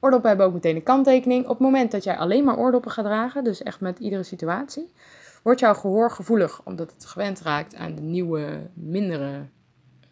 [0.00, 1.42] Oordoppen hebben ook meteen een kanttekening.
[1.44, 4.92] Op het moment dat jij alleen maar oordoppen gaat dragen, dus echt met iedere situatie,
[5.46, 9.46] wordt jouw gehoor gevoelig omdat het gewend raakt aan de nieuwe, mindere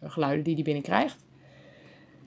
[0.03, 1.25] geluiden die die binnenkrijgt.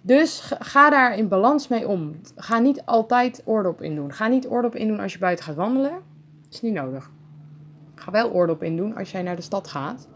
[0.01, 2.21] Dus ga daar in balans mee om.
[2.37, 4.13] Ga niet altijd oordop in doen.
[4.13, 5.93] Ga niet oordop in doen als je buiten gaat wandelen.
[6.51, 7.11] Is niet nodig.
[7.95, 10.09] Ga wel oordop in doen als jij naar de stad gaat.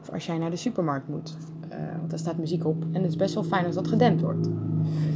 [0.00, 1.36] Of als jij naar de supermarkt moet.
[1.72, 2.82] Uh, want daar staat muziek op.
[2.82, 4.48] En het is best wel fijn als dat gedempt wordt.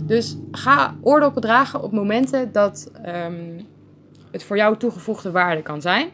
[0.07, 3.67] Dus ga oordoppen dragen op momenten dat um,
[4.31, 6.09] het voor jou toegevoegde waarde kan zijn.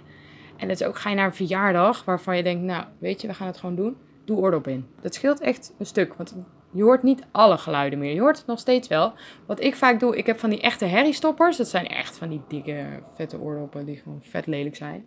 [0.58, 3.26] En dat is ook, ga je naar een verjaardag waarvan je denkt, nou, weet je,
[3.26, 3.96] we gaan het gewoon doen.
[4.24, 4.86] Doe oordop in.
[5.00, 6.36] Dat scheelt echt een stuk, want
[6.72, 8.14] je hoort niet alle geluiden meer.
[8.14, 9.12] Je hoort het nog steeds wel.
[9.46, 11.56] Wat ik vaak doe, ik heb van die echte herriestoppers.
[11.56, 15.04] Dat zijn echt van die dikke, vette oordoppen die gewoon vet lelijk zijn.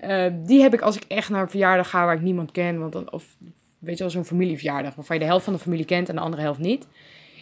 [0.00, 2.78] Uh, die heb ik als ik echt naar een verjaardag ga waar ik niemand ken.
[2.78, 3.36] Want dan, of
[3.78, 6.20] weet je wel, zo'n familieverjaardag waarvan je de helft van de familie kent en de
[6.20, 6.88] andere helft niet.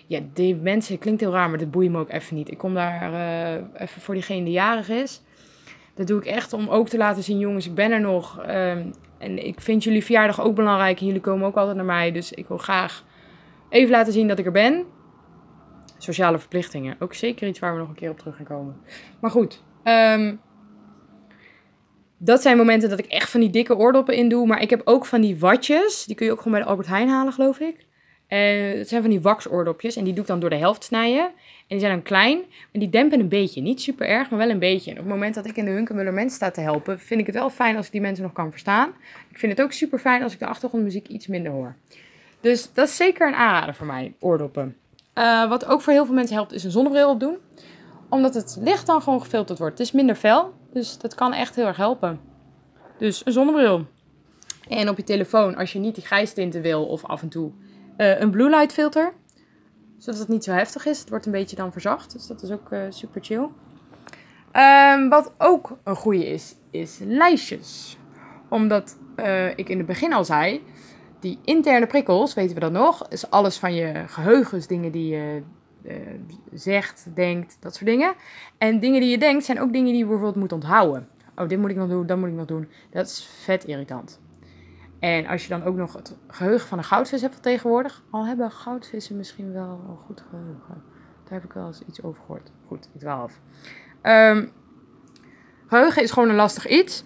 [0.07, 2.51] Ja, die mensen, klinkt heel raar, maar dat boeit me ook even niet.
[2.51, 5.23] Ik kom daar uh, even voor diegene die jarig is.
[5.95, 8.39] Dat doe ik echt om ook te laten zien, jongens, ik ben er nog.
[8.49, 11.01] Um, en ik vind jullie verjaardag ook belangrijk.
[11.01, 12.13] En jullie komen ook altijd naar mij.
[12.13, 13.05] Dus ik wil graag
[13.69, 14.85] even laten zien dat ik er ben.
[15.99, 16.97] Sociale verplichtingen.
[16.99, 18.77] Ook zeker iets waar we nog een keer op terug gaan komen.
[19.21, 19.63] Maar goed.
[19.85, 20.41] Um,
[22.19, 24.47] dat zijn momenten dat ik echt van die dikke oordoppen in doe.
[24.47, 26.05] Maar ik heb ook van die watjes.
[26.05, 27.84] Die kun je ook gewoon bij de Albert Heijn halen, geloof ik.
[28.35, 29.97] En het zijn van die waxoordopjes.
[29.97, 31.25] En die doe ik dan door de helft snijden.
[31.25, 31.33] En
[31.69, 32.43] die zijn dan klein.
[32.73, 33.61] En die dempen een beetje.
[33.61, 34.91] Niet super erg, maar wel een beetje.
[34.91, 37.27] En op het moment dat ik in de Hunkemuller mensen sta te helpen, vind ik
[37.27, 38.89] het wel fijn als ik die mensen nog kan verstaan.
[39.31, 41.75] Ik vind het ook super fijn als ik de achtergrondmuziek iets minder hoor.
[42.41, 44.77] Dus dat is zeker een aanrader voor mij, oordoppen.
[45.15, 47.37] Uh, wat ook voor heel veel mensen helpt, is een zonnebril opdoen.
[48.09, 49.79] Omdat het licht dan gewoon gefilterd wordt.
[49.79, 52.21] Het is minder fel, dus dat kan echt heel erg helpen.
[52.99, 53.87] Dus een zonnebril.
[54.69, 57.53] En op je telefoon, als je niet die grijstinten wil of af en toe
[57.97, 59.13] uh, een blue light filter.
[59.99, 60.99] Zodat het niet zo heftig is.
[60.99, 62.13] Het wordt een beetje dan verzacht.
[62.13, 63.49] Dus dat is ook uh, super chill.
[64.57, 67.99] Um, wat ook een goede is, is lijstjes.
[68.49, 70.63] Omdat uh, ik in het begin al zei,
[71.21, 75.43] die interne prikkels, weten we dat nog, is alles van je geheugens, dingen die je
[75.83, 75.97] uh,
[76.53, 78.15] zegt, denkt, dat soort dingen.
[78.59, 81.09] En dingen die je denkt zijn ook dingen die je bijvoorbeeld moet onthouden.
[81.37, 82.69] Oh, dit moet ik nog doen, dat moet ik nog doen.
[82.91, 84.21] Dat is vet irritant.
[85.05, 88.51] En als je dan ook nog het geheugen van een goudvis hebt tegenwoordig, al hebben
[88.51, 90.83] goudvissen misschien wel een goed geheugen.
[91.25, 92.51] Daar heb ik wel eens iets over gehoord.
[92.67, 93.31] Goed, ik dwaal.
[94.03, 94.53] Um,
[95.67, 97.05] geheugen is gewoon een lastig iets.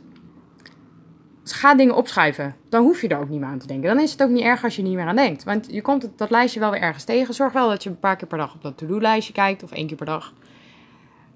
[1.42, 2.56] Dus ga dingen opschrijven.
[2.68, 3.88] Dan hoef je er ook niet meer aan te denken.
[3.88, 5.44] Dan is het ook niet erg als je niet meer aan denkt.
[5.44, 7.34] Want je komt dat lijstje wel weer ergens tegen.
[7.34, 9.62] Zorg wel dat je een paar keer per dag op dat to-do-lijstje kijkt.
[9.62, 10.32] Of één keer per dag.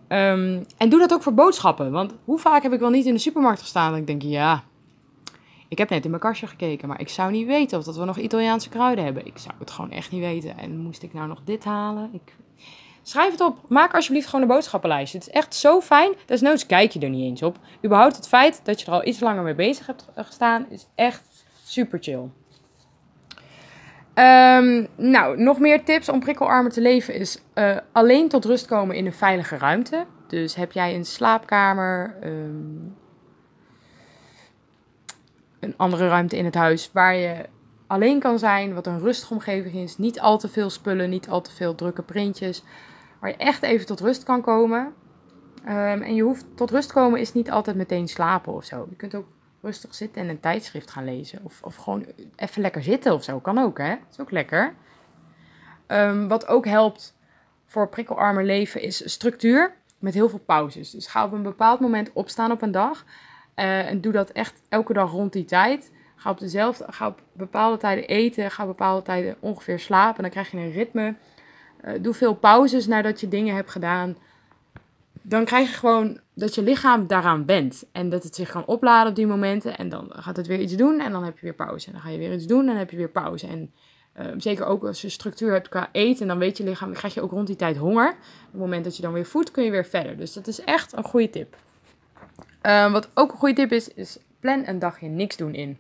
[0.09, 1.91] Um, en doe dat ook voor boodschappen.
[1.91, 4.63] Want hoe vaak heb ik wel niet in de supermarkt gestaan en ik denk, ja,
[5.73, 8.05] Ik heb net in mijn kastje gekeken, maar ik zou niet weten of dat we
[8.05, 9.27] nog Italiaanse kruiden hebben.
[9.27, 10.59] Ik zou het gewoon echt niet weten.
[10.59, 12.11] En moest ik nou nog dit halen?
[12.13, 12.37] Ik...
[13.03, 13.59] Schrijf het op.
[13.69, 15.13] Maak alsjeblieft gewoon een boodschappenlijst.
[15.13, 16.13] Het is echt zo fijn.
[16.27, 17.59] Desnoods kijk je er niet eens op.
[17.85, 21.45] Überhaupt het feit dat je er al iets langer mee bezig hebt gestaan, is echt
[21.65, 22.29] super chill.
[24.15, 28.97] Ehm, nou, nog meer tips om prikkelarmer te leven is uh, alleen tot rust komen
[28.97, 30.07] in een veilige ruimte.
[30.27, 32.97] Dus heb jij een slaapkamer, um,
[35.63, 37.49] een andere ruimte in het huis waar je
[37.87, 39.99] alleen kan zijn, wat een rustige omgeving is.
[39.99, 42.63] Niet al te veel spullen, niet al te veel drukke printjes.
[43.21, 44.95] Waar je echt even tot rust kan komen.
[45.65, 48.87] Um, en je hoeft tot rust komen is niet altijd meteen slapen of zo.
[48.91, 49.27] Je kunt ook
[49.61, 51.41] rustig zitten en een tijdschrift gaan lezen.
[51.43, 52.07] Of, of gewoon
[52.37, 53.39] even lekker zitten of zo.
[53.39, 53.95] Kan ook, hè?
[54.11, 54.75] is ook lekker.
[55.87, 57.17] Um, wat ook helpt
[57.67, 60.91] voor prikkelarmer leven is structuur met heel veel pauzes.
[60.91, 63.05] Dus ga op een bepaald moment opstaan op een dag.
[63.57, 65.93] Uh, en doe dat echt elke dag rond die tijd.
[66.17, 68.51] Ga op, dezelfde, ga op bepaalde tijden eten.
[68.51, 70.23] Ga op bepaalde tijden ongeveer slapen.
[70.23, 71.15] Dan krijg je een ritme.
[71.85, 74.17] Uh, doe veel pauzes nadat je dingen hebt gedaan
[75.23, 77.85] dan krijg je gewoon dat je lichaam daaraan bent.
[77.93, 79.77] En dat het zich kan opladen op die momenten.
[79.77, 81.87] En dan gaat het weer iets doen en dan heb je weer pauze.
[81.87, 83.47] En dan ga je weer iets doen en dan heb je weer pauze.
[83.47, 83.73] En
[84.21, 87.15] uh, zeker ook als je structuur hebt qua eten, dan weet je lichaam, dan krijg
[87.15, 88.09] je ook rond die tijd honger.
[88.09, 90.17] Op het moment dat je dan weer voedt, kun je weer verder.
[90.17, 91.57] Dus dat is echt een goede tip.
[92.63, 95.79] Uh, wat ook een goede tip is, is plan een dagje niks doen in.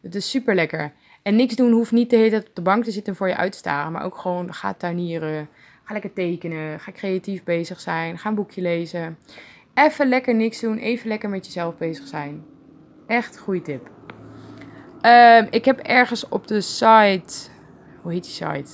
[0.00, 0.92] Dat is super lekker.
[1.22, 3.28] En niks doen hoeft niet de hele tijd op de bank te zitten en voor
[3.28, 3.92] je uit te staren.
[3.92, 5.48] Maar ook gewoon ga tuinieren.
[5.84, 6.80] Ga lekker tekenen.
[6.80, 8.18] Ga creatief bezig zijn.
[8.18, 9.18] Ga een boekje lezen.
[9.74, 10.78] Even lekker niks doen.
[10.78, 12.44] Even lekker met jezelf bezig zijn.
[13.06, 13.90] Echt goede tip.
[15.02, 17.48] Uh, ik heb ergens op de site.
[18.02, 18.70] Hoe heet die site?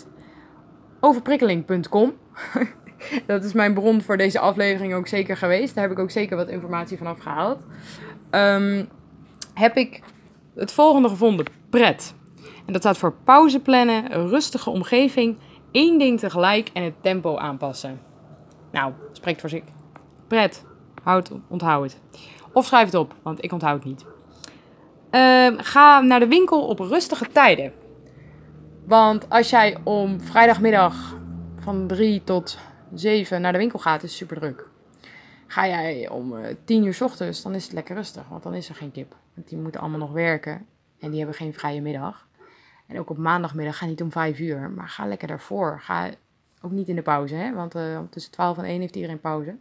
[1.00, 2.12] Overprikkeling.com.
[3.26, 5.74] dat is mijn bron voor deze aflevering ook zeker geweest.
[5.74, 7.58] Daar heb ik ook zeker wat informatie vanaf gehaald.
[8.30, 8.88] Um,
[9.54, 10.00] heb ik
[10.54, 12.14] het volgende gevonden: pret.
[12.66, 15.36] En dat staat voor pauze plannen, rustige omgeving
[15.70, 18.00] één ding tegelijk en het tempo aanpassen.
[18.72, 19.62] Nou, spreekt voor zich.
[20.26, 20.64] Pret,
[21.02, 22.00] houd, onthoud het.
[22.52, 24.04] Of schrijf het op, want ik onthoud het niet.
[25.10, 27.72] Uh, ga naar de winkel op rustige tijden.
[28.86, 31.16] Want als jij om vrijdagmiddag
[31.60, 32.58] van 3 tot
[32.94, 34.68] 7 naar de winkel gaat, is super druk.
[35.46, 38.54] Ga jij om eh, 10 uur s ochtends, dan is het lekker rustig, want dan
[38.54, 39.16] is er geen kip.
[39.34, 40.66] Want die moeten allemaal nog werken
[40.98, 42.28] en die hebben geen vrije middag.
[42.86, 45.80] En ook op maandagmiddag ga niet om vijf uur, maar ga lekker daarvoor.
[45.80, 46.10] Ga
[46.62, 47.52] ook niet in de pauze, hè?
[47.52, 49.56] want uh, tussen 12 en 1 heeft iedereen pauze.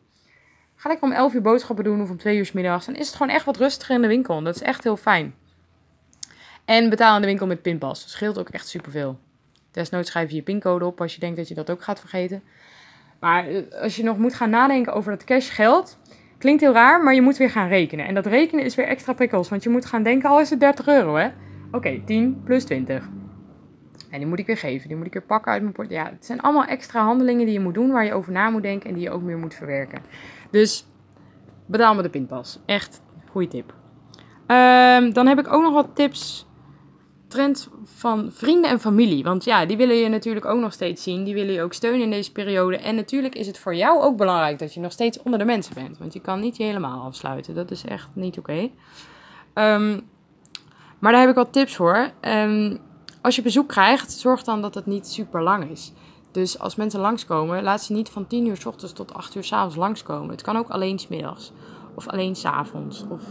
[0.75, 2.85] Ga lekker om 11 uur boodschappen doen of om 2 uur s middags.
[2.85, 4.43] Dan is het gewoon echt wat rustiger in de winkel.
[4.43, 5.35] Dat is echt heel fijn.
[6.65, 8.01] En betaal in de winkel met pinpas.
[8.01, 9.19] Dat scheelt ook echt superveel.
[9.71, 12.43] Desnoods schrijf je je pincode op als je denkt dat je dat ook gaat vergeten.
[13.19, 15.99] Maar eh, als je nog moet gaan nadenken over dat cashgeld,
[16.37, 18.05] klinkt heel raar, maar je moet weer gaan rekenen.
[18.05, 20.59] En dat rekenen is weer extra prikkels, want je moet gaan denken, al is het
[20.59, 21.25] 30 euro hè.
[21.25, 23.09] Oké, okay, 10 plus 20.
[24.09, 25.89] En die moet ik weer geven, die moet ik weer pakken uit mijn port.
[25.89, 28.61] Ja, het zijn allemaal extra handelingen die je moet doen, waar je over na moet
[28.61, 30.01] denken en die je ook meer moet verwerken.
[30.51, 30.87] Dus
[31.65, 32.59] betaal me de pinpas.
[32.65, 33.73] Echt, goede tip.
[34.47, 36.48] Um, dan heb ik ook nog wat tips.
[37.29, 39.23] Trend van vrienden en familie.
[39.23, 41.23] Want ja, die willen je natuurlijk ook nog steeds zien.
[41.23, 42.77] Die willen je ook steunen in deze periode.
[42.77, 45.73] En natuurlijk is het voor jou ook belangrijk dat je nog steeds onder de mensen
[45.73, 45.97] bent.
[45.97, 47.55] Want je kan niet je helemaal afsluiten.
[47.55, 48.69] Dat is echt niet oké.
[49.53, 49.99] Ehm,
[50.99, 52.11] maar daar heb ik wat tips voor.
[52.21, 52.79] Um,
[53.21, 55.91] als je bezoek krijgt, zorg dan dat het niet super lang is.
[56.31, 59.43] Dus als mensen langskomen, laat ze niet van 10 uur s ochtends tot 8 uur
[59.43, 60.29] s avonds langskomen.
[60.29, 61.51] Het kan ook alleen smiddags.
[61.95, 63.05] Of alleen s avonds.
[63.09, 63.23] Of...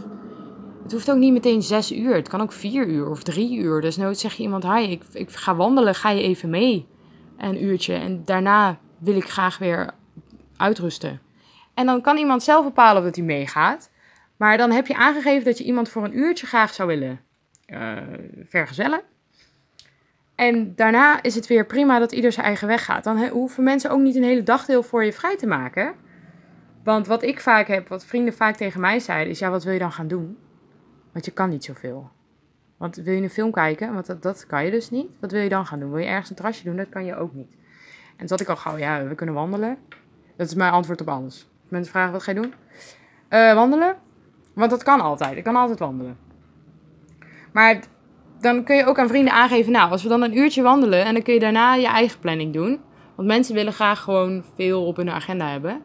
[0.89, 2.15] Het hoeft ook niet meteen 6 uur.
[2.15, 3.81] Het kan ook 4 uur of 3 uur.
[3.81, 6.87] Dus nooit zeg je iemand, hi, ik, ik ga wandelen, ga je even mee?
[7.37, 7.93] Een uurtje.
[7.93, 9.89] En daarna wil ik graag weer
[10.57, 11.21] uitrusten.
[11.73, 13.91] En dan kan iemand zelf bepalen of hij meegaat.
[14.37, 17.19] Maar dan heb je aangegeven dat je iemand voor een uurtje graag zou willen
[17.67, 17.97] uh,
[18.47, 19.01] vergezellen.
[20.35, 23.03] En daarna is het weer prima dat ieder zijn eigen weg gaat.
[23.03, 25.93] Dan hoeven mensen ook niet een hele dagdeel voor je vrij te maken.
[26.83, 29.73] Want wat ik vaak heb, wat vrienden vaak tegen mij zeiden, is: ja, wat wil
[29.73, 30.37] je dan gaan doen?
[31.11, 32.09] Want je kan niet zoveel.
[32.77, 33.93] Want wil je een film kijken?
[33.93, 35.07] Want dat, dat kan je dus niet.
[35.19, 35.89] Wat wil je dan gaan doen?
[35.89, 36.75] Wil je ergens een trasje doen?
[36.75, 37.49] Dat kan je ook niet.
[38.09, 39.77] En toen had ik al gauw, ja, we kunnen wandelen.
[40.35, 41.47] Dat is mijn antwoord op alles.
[41.67, 42.53] Mensen vragen, wat ga je doen?
[43.29, 43.95] Uh, wandelen.
[44.53, 45.37] Want dat kan altijd.
[45.37, 46.17] Ik kan altijd wandelen.
[47.51, 47.79] Maar
[48.39, 51.13] dan kun je ook aan vrienden aangeven, nou, als we dan een uurtje wandelen en
[51.13, 52.79] dan kun je daarna je eigen planning doen.
[53.15, 55.81] Want mensen willen graag gewoon veel op hun agenda hebben.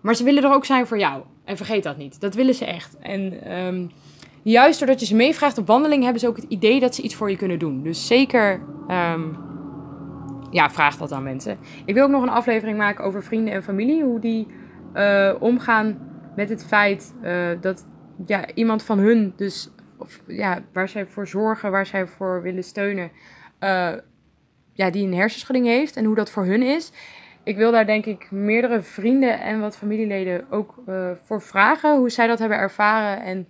[0.00, 1.22] Maar ze willen er ook zijn voor jou.
[1.44, 2.20] En vergeet dat niet.
[2.20, 2.98] Dat willen ze echt.
[2.98, 3.90] En um,
[4.42, 7.14] juist doordat je ze meevraagt op wandeling, hebben ze ook het idee dat ze iets
[7.14, 7.82] voor je kunnen doen.
[7.82, 9.36] Dus zeker, um,
[10.50, 11.58] ja, vraag dat aan mensen.
[11.84, 14.02] Ik wil ook nog een aflevering maken over vrienden en familie.
[14.02, 14.46] Hoe die
[14.94, 15.98] uh, omgaan
[16.36, 17.86] met het feit uh, dat
[18.26, 19.70] ja, iemand van hun dus
[20.26, 23.10] ja, waar zij voor zorgen, waar zij voor willen steunen,
[23.58, 23.92] eh,
[24.72, 26.92] ja, die een hersenschudding heeft en hoe dat voor hun is.
[27.42, 30.74] Ik wil daar denk ik meerdere vrienden en wat familieleden ook
[31.22, 33.48] voor vragen, hoe zij dat hebben ervaren en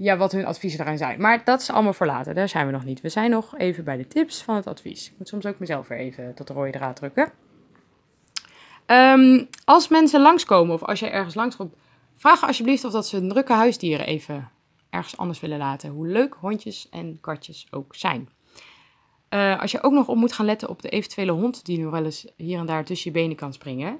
[0.00, 1.20] ja, wat hun adviezen daarin zijn.
[1.20, 3.00] Maar dat is allemaal voor later, daar zijn we nog niet.
[3.00, 5.06] We zijn nog even bij de tips van het advies.
[5.06, 7.32] Ik moet soms ook mezelf weer even tot de rode draad drukken.
[8.86, 11.74] Um, als mensen langskomen of als jij ergens langskomt,
[12.16, 14.50] vraag alsjeblieft of dat ze drukke huisdieren even
[14.90, 15.90] ergens anders willen laten.
[15.90, 18.28] Hoe leuk hondjes en katjes ook zijn.
[19.30, 21.86] Uh, als je ook nog op moet gaan letten op de eventuele hond die nu
[21.86, 23.98] wel eens hier en daar tussen je benen kan springen.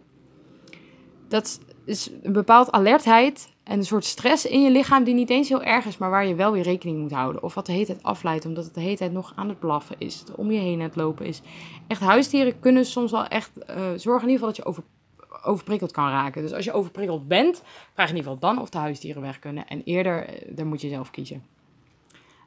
[1.28, 5.48] Dat is een bepaald alertheid en een soort stress in je lichaam die niet eens
[5.48, 7.42] heel erg is, maar waar je wel weer rekening moet houden.
[7.42, 9.96] Of wat de hele tijd afleidt, omdat het de hele tijd nog aan het blaffen
[9.98, 11.42] is, om je heen aan het lopen is.
[11.86, 13.64] Echt, huisdieren kunnen soms wel echt uh,
[13.96, 14.82] zorgen in ieder geval dat je over,
[15.42, 16.42] overprikkeld kan raken.
[16.42, 17.62] Dus als je overprikkeld bent,
[17.94, 19.66] vraag in ieder geval dan of de huisdieren weg kunnen.
[19.66, 21.42] En eerder, uh, dan moet je zelf kiezen.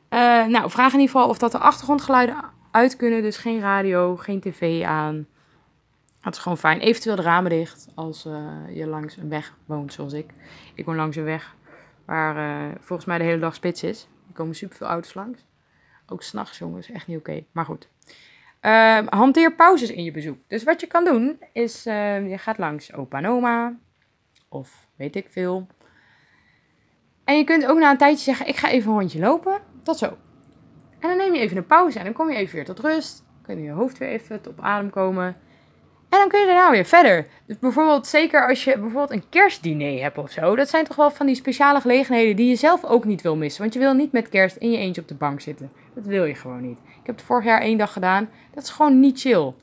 [0.10, 2.36] Uh, nou, vraag in ieder geval of dat de achtergrondgeluiden
[2.72, 3.22] uit kunnen.
[3.22, 5.28] Dus geen radio, geen tv aan.
[6.22, 6.80] Dat is gewoon fijn.
[6.80, 10.32] Eventueel de ramen dicht als uh, je langs een weg woont, zoals ik.
[10.76, 11.56] Ik woon langs een weg
[12.06, 12.36] waar
[12.70, 14.08] uh, volgens mij de hele dag spits is.
[14.28, 15.46] Er komen superveel auto's langs.
[16.08, 16.92] Ook s'nachts, jongens.
[16.92, 17.44] Echt niet oké.
[17.52, 17.90] Maar goed.
[18.62, 20.38] Uh, hanteer pauzes in je bezoek.
[20.48, 23.78] Dus wat je kan doen, is je gaat langs opa en oma.
[24.50, 25.68] Of weet ik veel.
[27.24, 29.62] En je kunt ook na een tijdje zeggen, ik ga even een rondje lopen.
[29.84, 30.18] Tot zo.
[31.00, 33.26] En dan neem je even een pauze en dan kom je even weer tot rust.
[33.34, 35.38] Dan kun je je hoofd weer even op adem komen.
[36.12, 37.28] En dan kun je daarna weer verder.
[37.46, 40.56] Dus bijvoorbeeld, zeker als je bijvoorbeeld een kerstdiner hebt of zo.
[40.56, 43.62] Dat zijn toch wel van die speciale gelegenheden die je zelf ook niet wil missen.
[43.62, 45.72] Want je wil niet met kerst in je eentje op de bank zitten.
[45.94, 46.78] Dat wil je gewoon niet.
[46.78, 48.30] Ik heb het vorig jaar één dag gedaan.
[48.54, 49.54] Dat is gewoon niet chill.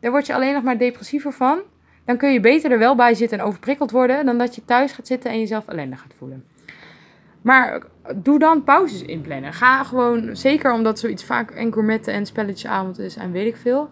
[0.00, 1.58] Daar word je alleen nog maar depressiever van.
[2.04, 4.26] Dan kun je beter er wel bij zitten en overprikkeld worden.
[4.26, 6.44] Dan dat je thuis gaat zitten en jezelf ellendig gaat voelen.
[7.42, 7.82] Maar
[8.14, 9.52] doe dan pauzes inplannen.
[9.52, 13.90] Ga gewoon, zeker omdat zoiets vaak een gourmetten en spelletjesavond is en weet ik veel.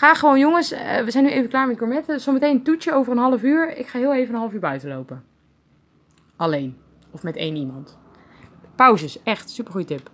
[0.00, 2.20] Ga gewoon, jongens, uh, we zijn nu even klaar met gourmetten.
[2.20, 3.76] Zometeen een toetje over een half uur.
[3.76, 5.24] Ik ga heel even een half uur buiten lopen.
[6.36, 6.76] Alleen.
[7.10, 7.98] Of met één iemand.
[8.74, 10.10] Pauzes, echt, super goede tip.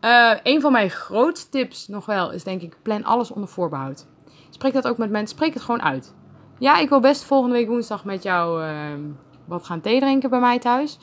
[0.00, 4.06] Uh, een van mijn grootste tips nog wel is denk ik, plan alles onder voorbehoud.
[4.50, 6.14] Spreek dat ook met mensen, spreek het gewoon uit.
[6.58, 8.70] Ja, ik wil best volgende week woensdag met jou uh,
[9.44, 10.98] wat gaan thee drinken bij mij thuis.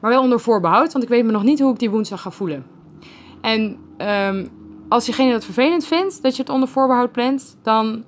[0.00, 2.30] Maar wel onder voorbehoud, want ik weet me nog niet hoe ik die woensdag ga
[2.30, 2.66] voelen.
[3.40, 8.04] En um, als diegene dat vervelend vindt, dat je het onder voorbehoud plant, dan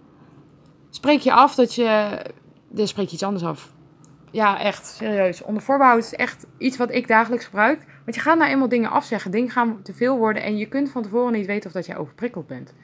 [0.90, 2.18] spreek je af dat je.
[2.70, 3.72] Dan spreek je iets anders af.
[4.30, 5.42] Ja, echt, serieus.
[5.42, 7.84] Onder voorbehoud is echt iets wat ik dagelijks gebruik.
[8.04, 9.30] Want je gaat nou eenmaal dingen afzeggen.
[9.30, 11.96] Dingen gaan te veel worden en je kunt van tevoren niet weten of dat jij
[11.96, 12.74] overprikkeld bent.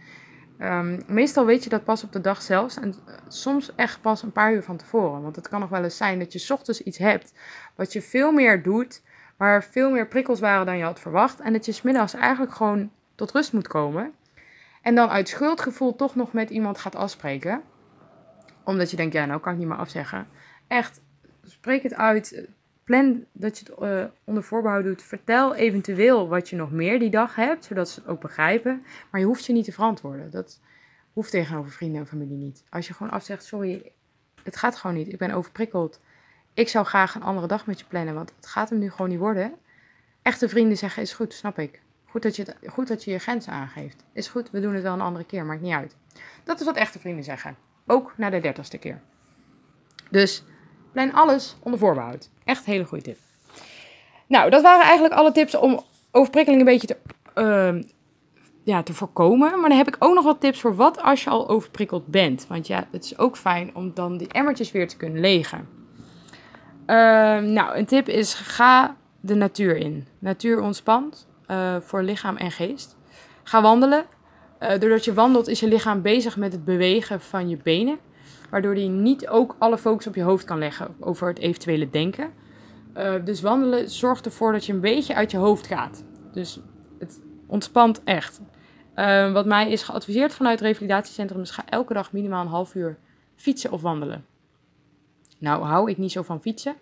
[0.59, 2.77] Um, meestal weet je dat pas op de dag zelfs.
[2.77, 2.95] En
[3.29, 5.23] soms echt pas een paar uur van tevoren.
[5.23, 7.33] Want het kan nog wel eens zijn dat je ochtends iets hebt
[7.77, 9.03] wat je veel meer doet.
[9.37, 11.41] Waar veel meer prikkels waren dan je had verwacht.
[11.41, 14.13] En dat je smiddags eigenlijk gewoon tot rust moet komen.
[14.83, 17.63] En dan uit schuldgevoel toch nog met iemand gaat afspreken.
[18.65, 20.27] Omdat je denkt, ja, nou kan ik niet meer afzeggen.
[20.67, 21.01] Echt,
[21.43, 22.49] spreek het uit.
[22.85, 25.03] Plan dat je het uh, onder voorbehoud doet.
[25.03, 28.85] Vertel eventueel wat je nog meer die dag hebt, zodat ze het ook begrijpen.
[29.11, 30.31] Maar je hoeft je niet te verantwoorden.
[30.31, 30.61] Dat
[31.13, 32.65] hoeft tegenover vrienden en familie niet.
[32.71, 33.93] Als je gewoon afzegt, sorry,
[34.43, 35.09] het gaat gewoon niet.
[35.09, 36.01] Ik ben overprikkeld.
[36.55, 39.09] Ik zou graag een andere dag met je plannen, want het gaat hem nu gewoon
[39.09, 39.55] niet worden.
[40.23, 41.83] Echte vrienden zeggen, is goed, snap ik.
[42.15, 44.05] Goed dat, je goed dat je je grenzen aangeeft.
[44.13, 45.97] Is goed, we doen het wel een andere keer, maakt niet uit.
[46.45, 47.57] Dat is wat echte vrienden zeggen.
[47.87, 49.01] Ook na de dertigste keer.
[50.11, 50.45] Dus
[50.93, 52.31] plan alles onder voorbehoud.
[52.45, 53.19] Echt een hele goede tip.
[54.27, 56.97] Nou, dat waren eigenlijk alle tips om overprikkeling een beetje te,
[57.35, 57.83] uh,
[58.63, 59.61] ja, te voorkomen.
[59.61, 62.47] Maar dan heb ik ook nog wat tips voor wat als je al overprikkeld bent.
[62.47, 65.69] Want ja, het is ook fijn om dan die emmertjes weer te kunnen legen.
[66.87, 66.97] Uh,
[67.39, 70.07] nou, een tip is ga de natuur in.
[70.19, 72.97] Natuur ontspant uh, voor lichaam en geest.
[73.43, 74.05] Ga wandelen.
[74.61, 77.99] Uh, doordat je wandelt is je lichaam bezig met het bewegen van je benen.
[78.51, 82.33] Waardoor je niet ook alle focus op je hoofd kan leggen over het eventuele denken.
[82.97, 86.05] Uh, dus wandelen zorgt ervoor dat je een beetje uit je hoofd gaat.
[86.33, 86.61] Dus
[86.99, 88.41] het ontspant echt.
[89.33, 92.99] wat mij is geadviseerd vanuit het revalidatiecentrum is ga elke dag minimaal een half uur
[93.37, 94.27] fietsen of wandelen.
[95.39, 96.75] Nou hou ik niet zo van fietsen.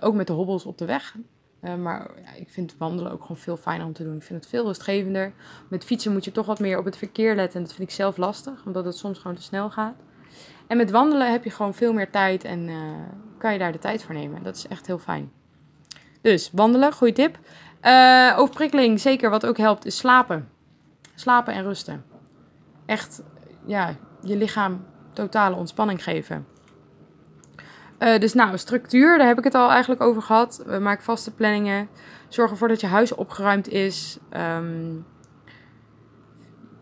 [0.00, 1.14] ook met de hobbels op de weg.
[1.62, 4.16] Uh, maar ja, ik vind wandelen ook gewoon veel fijner om te doen.
[4.16, 5.32] Ik vind het veel rustgevender.
[5.68, 7.60] Met fietsen moet je toch wat meer op het verkeer letten.
[7.60, 9.94] En dat vind ik zelf lastig, omdat het soms gewoon te snel gaat.
[10.66, 12.76] En met wandelen heb je gewoon veel meer tijd en uh,
[13.38, 14.42] kan je daar de tijd voor nemen.
[14.42, 15.32] Dat is echt heel fijn.
[16.20, 17.38] Dus wandelen, goede tip.
[17.82, 20.48] Uh, overprikkeling, zeker wat ook helpt, is slapen.
[21.14, 22.04] Slapen en rusten.
[22.86, 23.22] Echt,
[23.66, 26.46] ja, je lichaam totale ontspanning geven.
[28.00, 30.62] Uh, dus nou, structuur, daar heb ik het al eigenlijk over gehad.
[30.66, 31.88] We maken vaste planningen.
[32.28, 34.18] Zorg ervoor dat je huis opgeruimd is.
[34.30, 34.92] Ehm,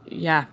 [0.05, 0.49] ja,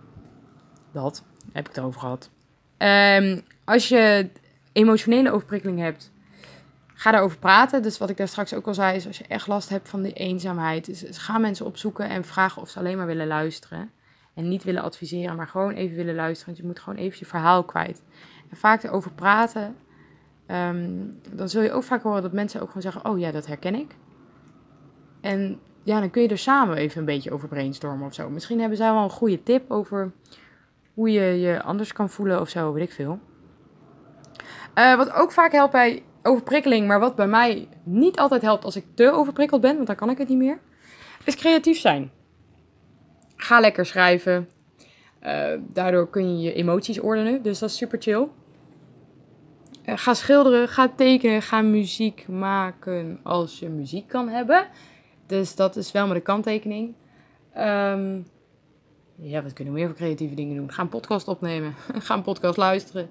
[0.91, 2.30] dat heb ik het over gehad.
[2.78, 4.30] Ehm, als je
[4.72, 6.11] emotionele overprikkeling hebt,
[6.93, 7.82] ga daarover praten.
[7.82, 10.01] Dus wat ik daar straks ook al zei, is als je echt last hebt van
[10.01, 13.91] die eenzaamheid, is, ga mensen opzoeken en vragen of ze alleen maar willen luisteren.
[14.34, 16.45] En niet willen adviseren, maar gewoon even willen luisteren.
[16.45, 18.01] Want je moet gewoon even je verhaal kwijt.
[18.49, 19.76] En vaak erover praten,
[20.46, 20.91] ehm,
[21.32, 23.76] dan zul je ook vaak horen dat mensen ook gewoon zeggen: Oh ja, dat herken
[23.76, 23.96] ik.
[25.22, 28.30] En ja, dan kun je er samen even een beetje over brainstormen of zo.
[28.30, 30.12] Misschien hebben zij wel een goede tip over
[30.93, 33.20] hoe je je anders kan voelen of zo, weet ik veel.
[34.76, 38.76] Uh, wat ook vaak helpt bij overprikkeling, maar wat bij mij niet altijd helpt als
[38.76, 40.60] ik te overprikkeld ben, want dan kan ik het niet meer,
[41.24, 42.12] is creatief zijn.
[43.36, 44.50] Ga lekker schrijven.
[45.24, 48.28] Uh, daardoor kun je je emoties ordenen, dus dat is super chill.
[49.86, 54.67] Uh, ga schilderen, ga tekenen, ga muziek maken als je muziek kan hebben.
[55.25, 56.93] Dus dat is wel met een kanttekening.
[57.57, 58.25] Um,
[59.15, 60.71] ja, wat kunnen we meer voor creatieve dingen doen?
[60.71, 61.73] Ga een podcast opnemen.
[62.05, 63.09] Ga een podcast luisteren.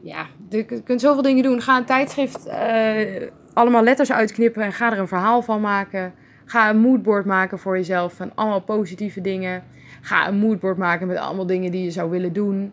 [0.00, 1.62] Ja, je kunt zoveel dingen doen.
[1.62, 6.14] Ga een tijdschrift uh, allemaal letters uitknippen en ga er een verhaal van maken.
[6.44, 9.62] Ga een moodboard maken voor jezelf van allemaal positieve dingen.
[10.00, 12.72] Ga een moodboard maken met allemaal dingen die je zou willen doen.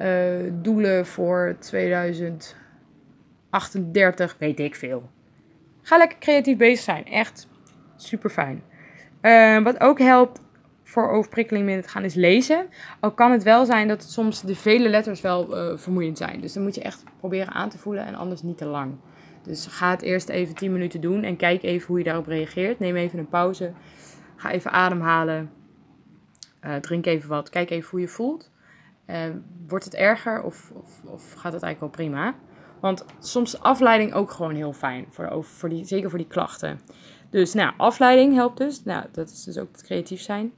[0.00, 5.10] Uh, doelen voor 2038, weet ik veel.
[5.82, 7.04] Ga lekker creatief bezig zijn.
[7.04, 7.48] Echt
[7.96, 8.62] super fijn.
[9.22, 10.40] Uh, wat ook helpt
[10.90, 12.66] voor overprikkeling minder te gaan is lezen.
[13.00, 16.40] Al kan het wel zijn dat het soms de vele letters wel uh, vermoeiend zijn.
[16.40, 18.94] Dus dan moet je echt proberen aan te voelen en anders niet te lang.
[19.42, 22.78] Dus ga het eerst even 10 minuten doen en kijk even hoe je daarop reageert.
[22.78, 23.72] Neem even een pauze.
[24.36, 25.50] Ga even ademhalen.
[26.64, 27.50] Uh, drink even wat.
[27.50, 28.49] Kijk even hoe je voelt.
[29.10, 29.34] Uh,
[29.68, 32.34] wordt het erger of, of, of, gaat het eigenlijk wel prima?
[32.80, 35.06] Want soms is afleiding ook gewoon heel fijn.
[35.10, 36.80] Voor, voor die, zeker voor die klachten.
[37.30, 38.84] Dus nou, afleiding helpt dus.
[38.84, 40.52] Nou, dat is dus ook het creatief zijn.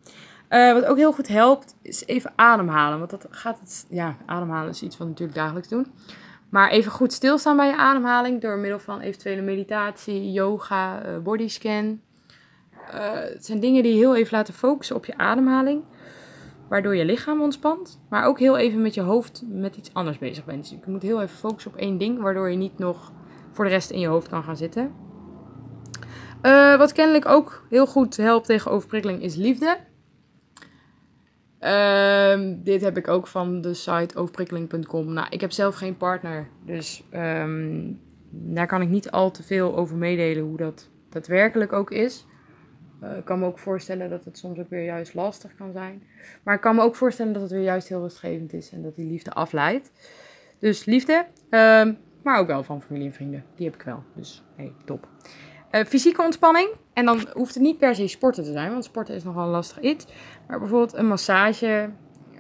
[0.49, 2.99] Uh, wat ook heel goed helpt, is even ademhalen.
[2.99, 5.93] Want dat gaat het, ja, ademhalen is iets wat natuurlijk dagelijks doen.
[6.49, 12.01] Maar even goed stilstaan bij je ademhaling door middel van eventuele meditatie, yoga, uh, bodyscan.
[12.91, 15.83] Het zijn dingen die heel even laten focussen op je ademhaling.
[16.73, 18.01] Waardoor je lichaam ontspant.
[18.09, 20.61] Maar ook heel even met je hoofd met iets anders bezig bent.
[20.61, 22.21] Dus je moet heel even focussen op één ding.
[22.21, 23.13] Waardoor je niet nog
[23.51, 24.93] voor de rest in je hoofd kan gaan zitten.
[26.43, 29.79] Uh, wat kennelijk ook heel goed helpt tegen overprikkeling is liefde.
[31.61, 35.13] Uh, dit heb ik ook van de site overprikkeling.com.
[35.13, 38.01] Nou, ik heb zelf geen partner, dus um,
[38.31, 42.27] daar kan ik niet al te veel over meedelen hoe dat daadwerkelijk ook is.
[43.03, 46.03] Uh, ik kan me ook voorstellen dat het soms ook weer juist lastig kan zijn.
[46.43, 48.97] Maar ik kan me ook voorstellen dat het weer juist heel rustgevend is en dat
[48.97, 49.91] die liefde afleidt.
[50.59, 51.89] Dus liefde, uh,
[52.23, 53.45] maar ook wel van familie en vrienden.
[53.55, 54.03] Die heb ik wel.
[54.15, 55.09] Dus hey, top.
[55.71, 56.69] Uh, fysieke ontspanning.
[56.93, 59.51] En dan hoeft het niet per se sporten te zijn, want sporten is nogal een
[59.51, 60.07] lastig iets.
[60.47, 61.91] Maar bijvoorbeeld een massage,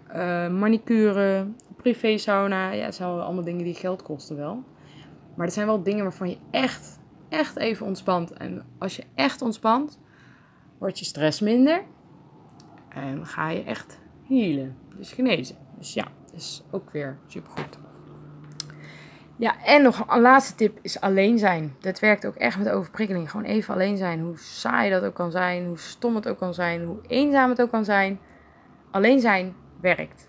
[0.08, 1.46] uh, manicure,
[1.76, 2.70] privé sauna.
[2.70, 4.62] Ja, dat zijn allemaal dingen die geld kosten wel.
[5.34, 8.32] Maar dat zijn wel dingen waarvan je echt, echt even ontspant.
[8.32, 9.98] En als je echt ontspant,
[10.82, 11.82] wordt je stress minder.
[12.88, 14.76] En ga je echt healen.
[14.96, 15.56] Dus genezen.
[15.78, 17.78] Dus ja, is ook weer supergoed.
[19.36, 21.76] Ja, en nog een laatste tip is alleen zijn.
[21.80, 23.30] Dat werkt ook echt met overprikkeling.
[23.30, 24.20] Gewoon even alleen zijn.
[24.20, 27.62] Hoe saai dat ook kan zijn, hoe stom het ook kan zijn, hoe eenzaam het
[27.62, 28.18] ook kan zijn.
[28.90, 30.28] Alleen zijn werkt.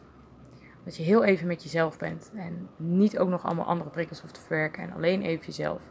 [0.84, 2.32] Dat je heel even met jezelf bent.
[2.36, 4.84] En niet ook nog allemaal andere prikkels hoeft te verwerken.
[4.84, 5.82] En alleen even jezelf.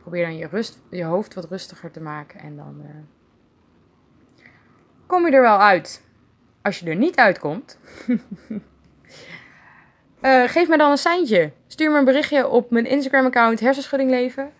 [0.00, 2.40] Probeer dan je, rust, je hoofd wat rustiger te maken.
[2.40, 2.90] En dan uh,
[5.06, 6.02] kom je er wel uit.
[6.62, 7.78] Als je er niet uitkomt.
[10.22, 11.52] Uh, geef me dan een seintje.
[11.66, 14.50] Stuur me een berichtje op mijn Instagram-account Hersenschuddingleven.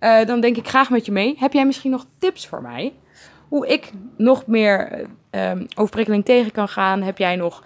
[0.00, 1.36] Uh, dan denk ik graag met je mee.
[1.38, 2.92] Heb jij misschien nog tips voor mij?
[3.48, 7.02] Hoe ik nog meer uh, overprikkeling tegen kan gaan?
[7.02, 7.64] Heb jij nog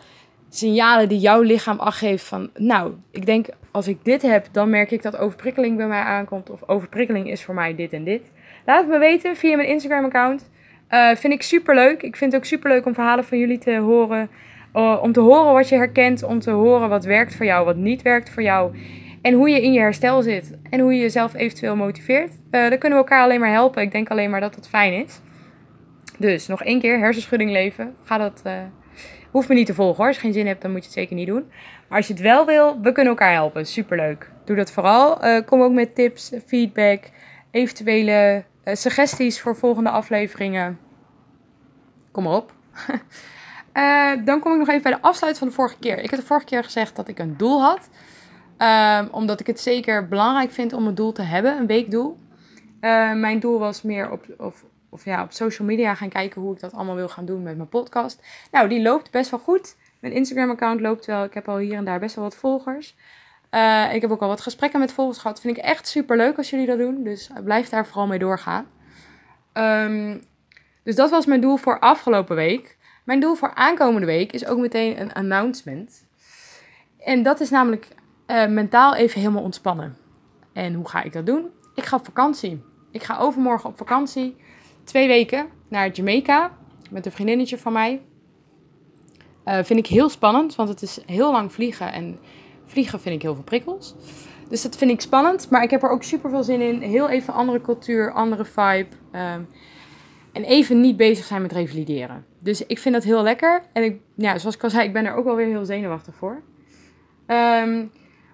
[0.48, 2.50] signalen die jouw lichaam afgeeft van...
[2.54, 6.50] Nou, ik denk als ik dit heb, dan merk ik dat overprikkeling bij mij aankomt.
[6.50, 8.30] Of overprikkeling is voor mij dit en dit.
[8.66, 10.50] Laat het me weten via mijn Instagram-account.
[10.94, 12.02] Uh, vind ik super leuk.
[12.02, 14.30] Ik vind het ook super leuk om verhalen van jullie te horen.
[14.74, 17.76] Uh, om te horen wat je herkent, om te horen wat werkt voor jou, wat
[17.76, 18.76] niet werkt voor jou.
[19.22, 20.58] En hoe je in je herstel zit.
[20.70, 22.30] En hoe je jezelf eventueel motiveert.
[22.30, 23.82] Uh, dan kunnen we elkaar alleen maar helpen.
[23.82, 25.20] Ik denk alleen maar dat dat fijn is.
[26.18, 27.94] Dus nog één keer, hersenschudding leven.
[28.04, 28.42] Ga dat,
[29.30, 30.06] hoeft me niet te volgen hoor.
[30.06, 31.44] Als je geen zin hebt, dan moet je het zeker niet doen.
[31.88, 33.66] Maar als je het wel wil, we kunnen elkaar helpen.
[33.66, 34.30] Superleuk.
[34.44, 35.18] Doe dat vooral.
[35.44, 37.00] Kom ook met tips, feedback,
[37.50, 40.78] eventuele suggesties voor volgende afleveringen.
[42.14, 42.52] Kom maar op.
[43.74, 45.98] Uh, dan kom ik nog even bij de afsluiting van de vorige keer.
[45.98, 47.88] Ik heb de vorige keer gezegd dat ik een doel had.
[48.58, 52.18] Um, omdat ik het zeker belangrijk vind om een doel te hebben, een weekdoel.
[52.80, 54.54] Uh, mijn doel was meer op, op,
[54.88, 57.56] of ja, op social media gaan kijken hoe ik dat allemaal wil gaan doen met
[57.56, 58.22] mijn podcast.
[58.50, 59.76] Nou, die loopt best wel goed.
[60.00, 61.24] Mijn Instagram-account loopt wel.
[61.24, 62.96] Ik heb al hier en daar best wel wat volgers.
[63.50, 65.40] Uh, ik heb ook al wat gesprekken met volgers gehad.
[65.40, 67.02] Vind ik echt super leuk als jullie dat doen.
[67.02, 68.66] Dus blijf daar vooral mee doorgaan.
[69.52, 70.22] Um,
[70.84, 72.76] dus dat was mijn doel voor afgelopen week.
[73.04, 76.06] Mijn doel voor aankomende week is ook meteen een announcement.
[76.98, 77.88] En dat is namelijk
[78.26, 79.96] uh, mentaal even helemaal ontspannen.
[80.52, 81.50] En hoe ga ik dat doen?
[81.74, 82.62] Ik ga op vakantie.
[82.90, 84.36] Ik ga overmorgen op vakantie.
[84.84, 86.50] Twee weken naar Jamaica.
[86.90, 88.02] Met een vriendinnetje van mij.
[89.44, 91.92] Uh, vind ik heel spannend, want het is heel lang vliegen.
[91.92, 92.18] En
[92.66, 93.94] vliegen vind ik heel veel prikkels.
[94.48, 95.50] Dus dat vind ik spannend.
[95.50, 96.80] Maar ik heb er ook super veel zin in.
[96.80, 98.88] Heel even andere cultuur, andere vibe.
[99.12, 99.48] Um,
[100.34, 102.24] en even niet bezig zijn met revalideren.
[102.38, 103.62] Dus ik vind dat heel lekker.
[103.72, 106.14] En ik, ja, zoals ik al zei, ik ben er ook wel weer heel zenuwachtig
[106.14, 106.42] voor.
[107.26, 107.90] Um,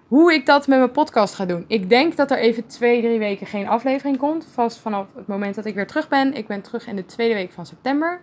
[0.06, 1.64] hoe ik dat met mijn podcast ga doen.
[1.66, 4.46] Ik denk dat er even twee, drie weken geen aflevering komt.
[4.52, 6.34] Vast vanaf het moment dat ik weer terug ben.
[6.34, 8.20] Ik ben terug in de tweede week van september.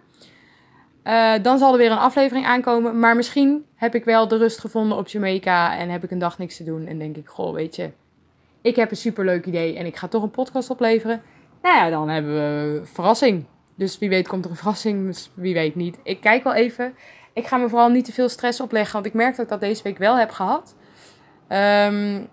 [1.03, 2.99] Uh, dan zal er weer een aflevering aankomen.
[2.99, 5.77] Maar misschien heb ik wel de rust gevonden op Jamaica.
[5.77, 6.85] En heb ik een dag niks te doen.
[6.85, 7.91] En denk ik, goh, weet je.
[8.61, 9.77] Ik heb een superleuk idee.
[9.77, 11.21] En ik ga toch een podcast opleveren.
[11.61, 13.45] Nou ja, dan hebben we verrassing.
[13.77, 15.99] Dus wie weet komt er een verrassing, dus wie weet niet.
[16.03, 16.95] Ik kijk wel even.
[17.33, 19.59] Ik ga me vooral niet te veel stress opleggen, want ik merk dat ik dat
[19.59, 20.75] deze week wel heb gehad.
[21.49, 22.27] Um,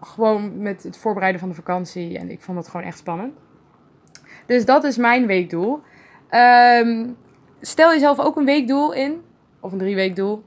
[0.00, 3.34] gewoon met het voorbereiden van de vakantie en ik vond dat gewoon echt spannend.
[4.46, 5.80] Dus dat is mijn weekdoel.
[6.30, 7.16] Um,
[7.60, 9.22] stel jezelf ook een weekdoel in,
[9.60, 10.42] of een drie weekdoel.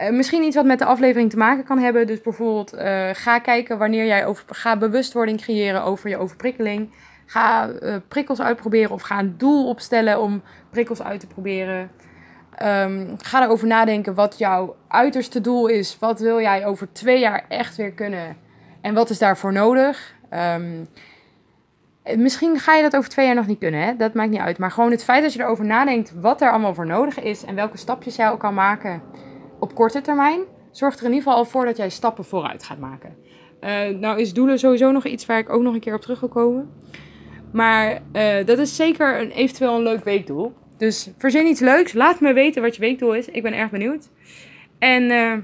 [0.00, 2.06] Uh, misschien iets wat met de aflevering te maken kan hebben.
[2.06, 6.90] Dus bijvoorbeeld uh, ga kijken wanneer jij over, ga bewustwording creëren over je overprikkeling.
[7.28, 11.90] Ga uh, prikkels uitproberen of ga een doel opstellen om prikkels uit te proberen.
[12.62, 15.98] Um, ga erover nadenken wat jouw uiterste doel is.
[15.98, 18.36] Wat wil jij over twee jaar echt weer kunnen?
[18.80, 20.14] En wat is daarvoor nodig?
[20.34, 20.88] Um,
[22.16, 23.96] misschien ga je dat over twee jaar nog niet kunnen, hè?
[23.96, 24.58] dat maakt niet uit.
[24.58, 27.54] Maar gewoon het feit dat je erover nadenkt wat er allemaal voor nodig is en
[27.54, 29.02] welke stapjes jij ook kan maken
[29.58, 32.78] op korte termijn, zorgt er in ieder geval al voor dat jij stappen vooruit gaat
[32.78, 33.16] maken.
[33.60, 36.20] Uh, nou is doelen sowieso nog iets waar ik ook nog een keer op terug
[36.20, 36.70] wil komen.
[37.52, 40.54] Maar uh, dat is zeker een, eventueel een leuk weekdoel.
[40.76, 41.92] Dus verzin iets leuks.
[41.92, 43.28] Laat me weten wat je weekdoel is.
[43.28, 44.10] Ik ben erg benieuwd.
[44.78, 45.34] En uh,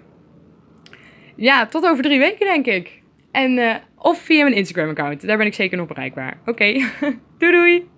[1.37, 3.03] ja, tot over drie weken denk ik.
[3.31, 5.27] En, uh, of via mijn Instagram account.
[5.27, 6.39] Daar ben ik zeker nog bereikbaar.
[6.47, 6.73] Oké,
[7.39, 7.94] doei doei!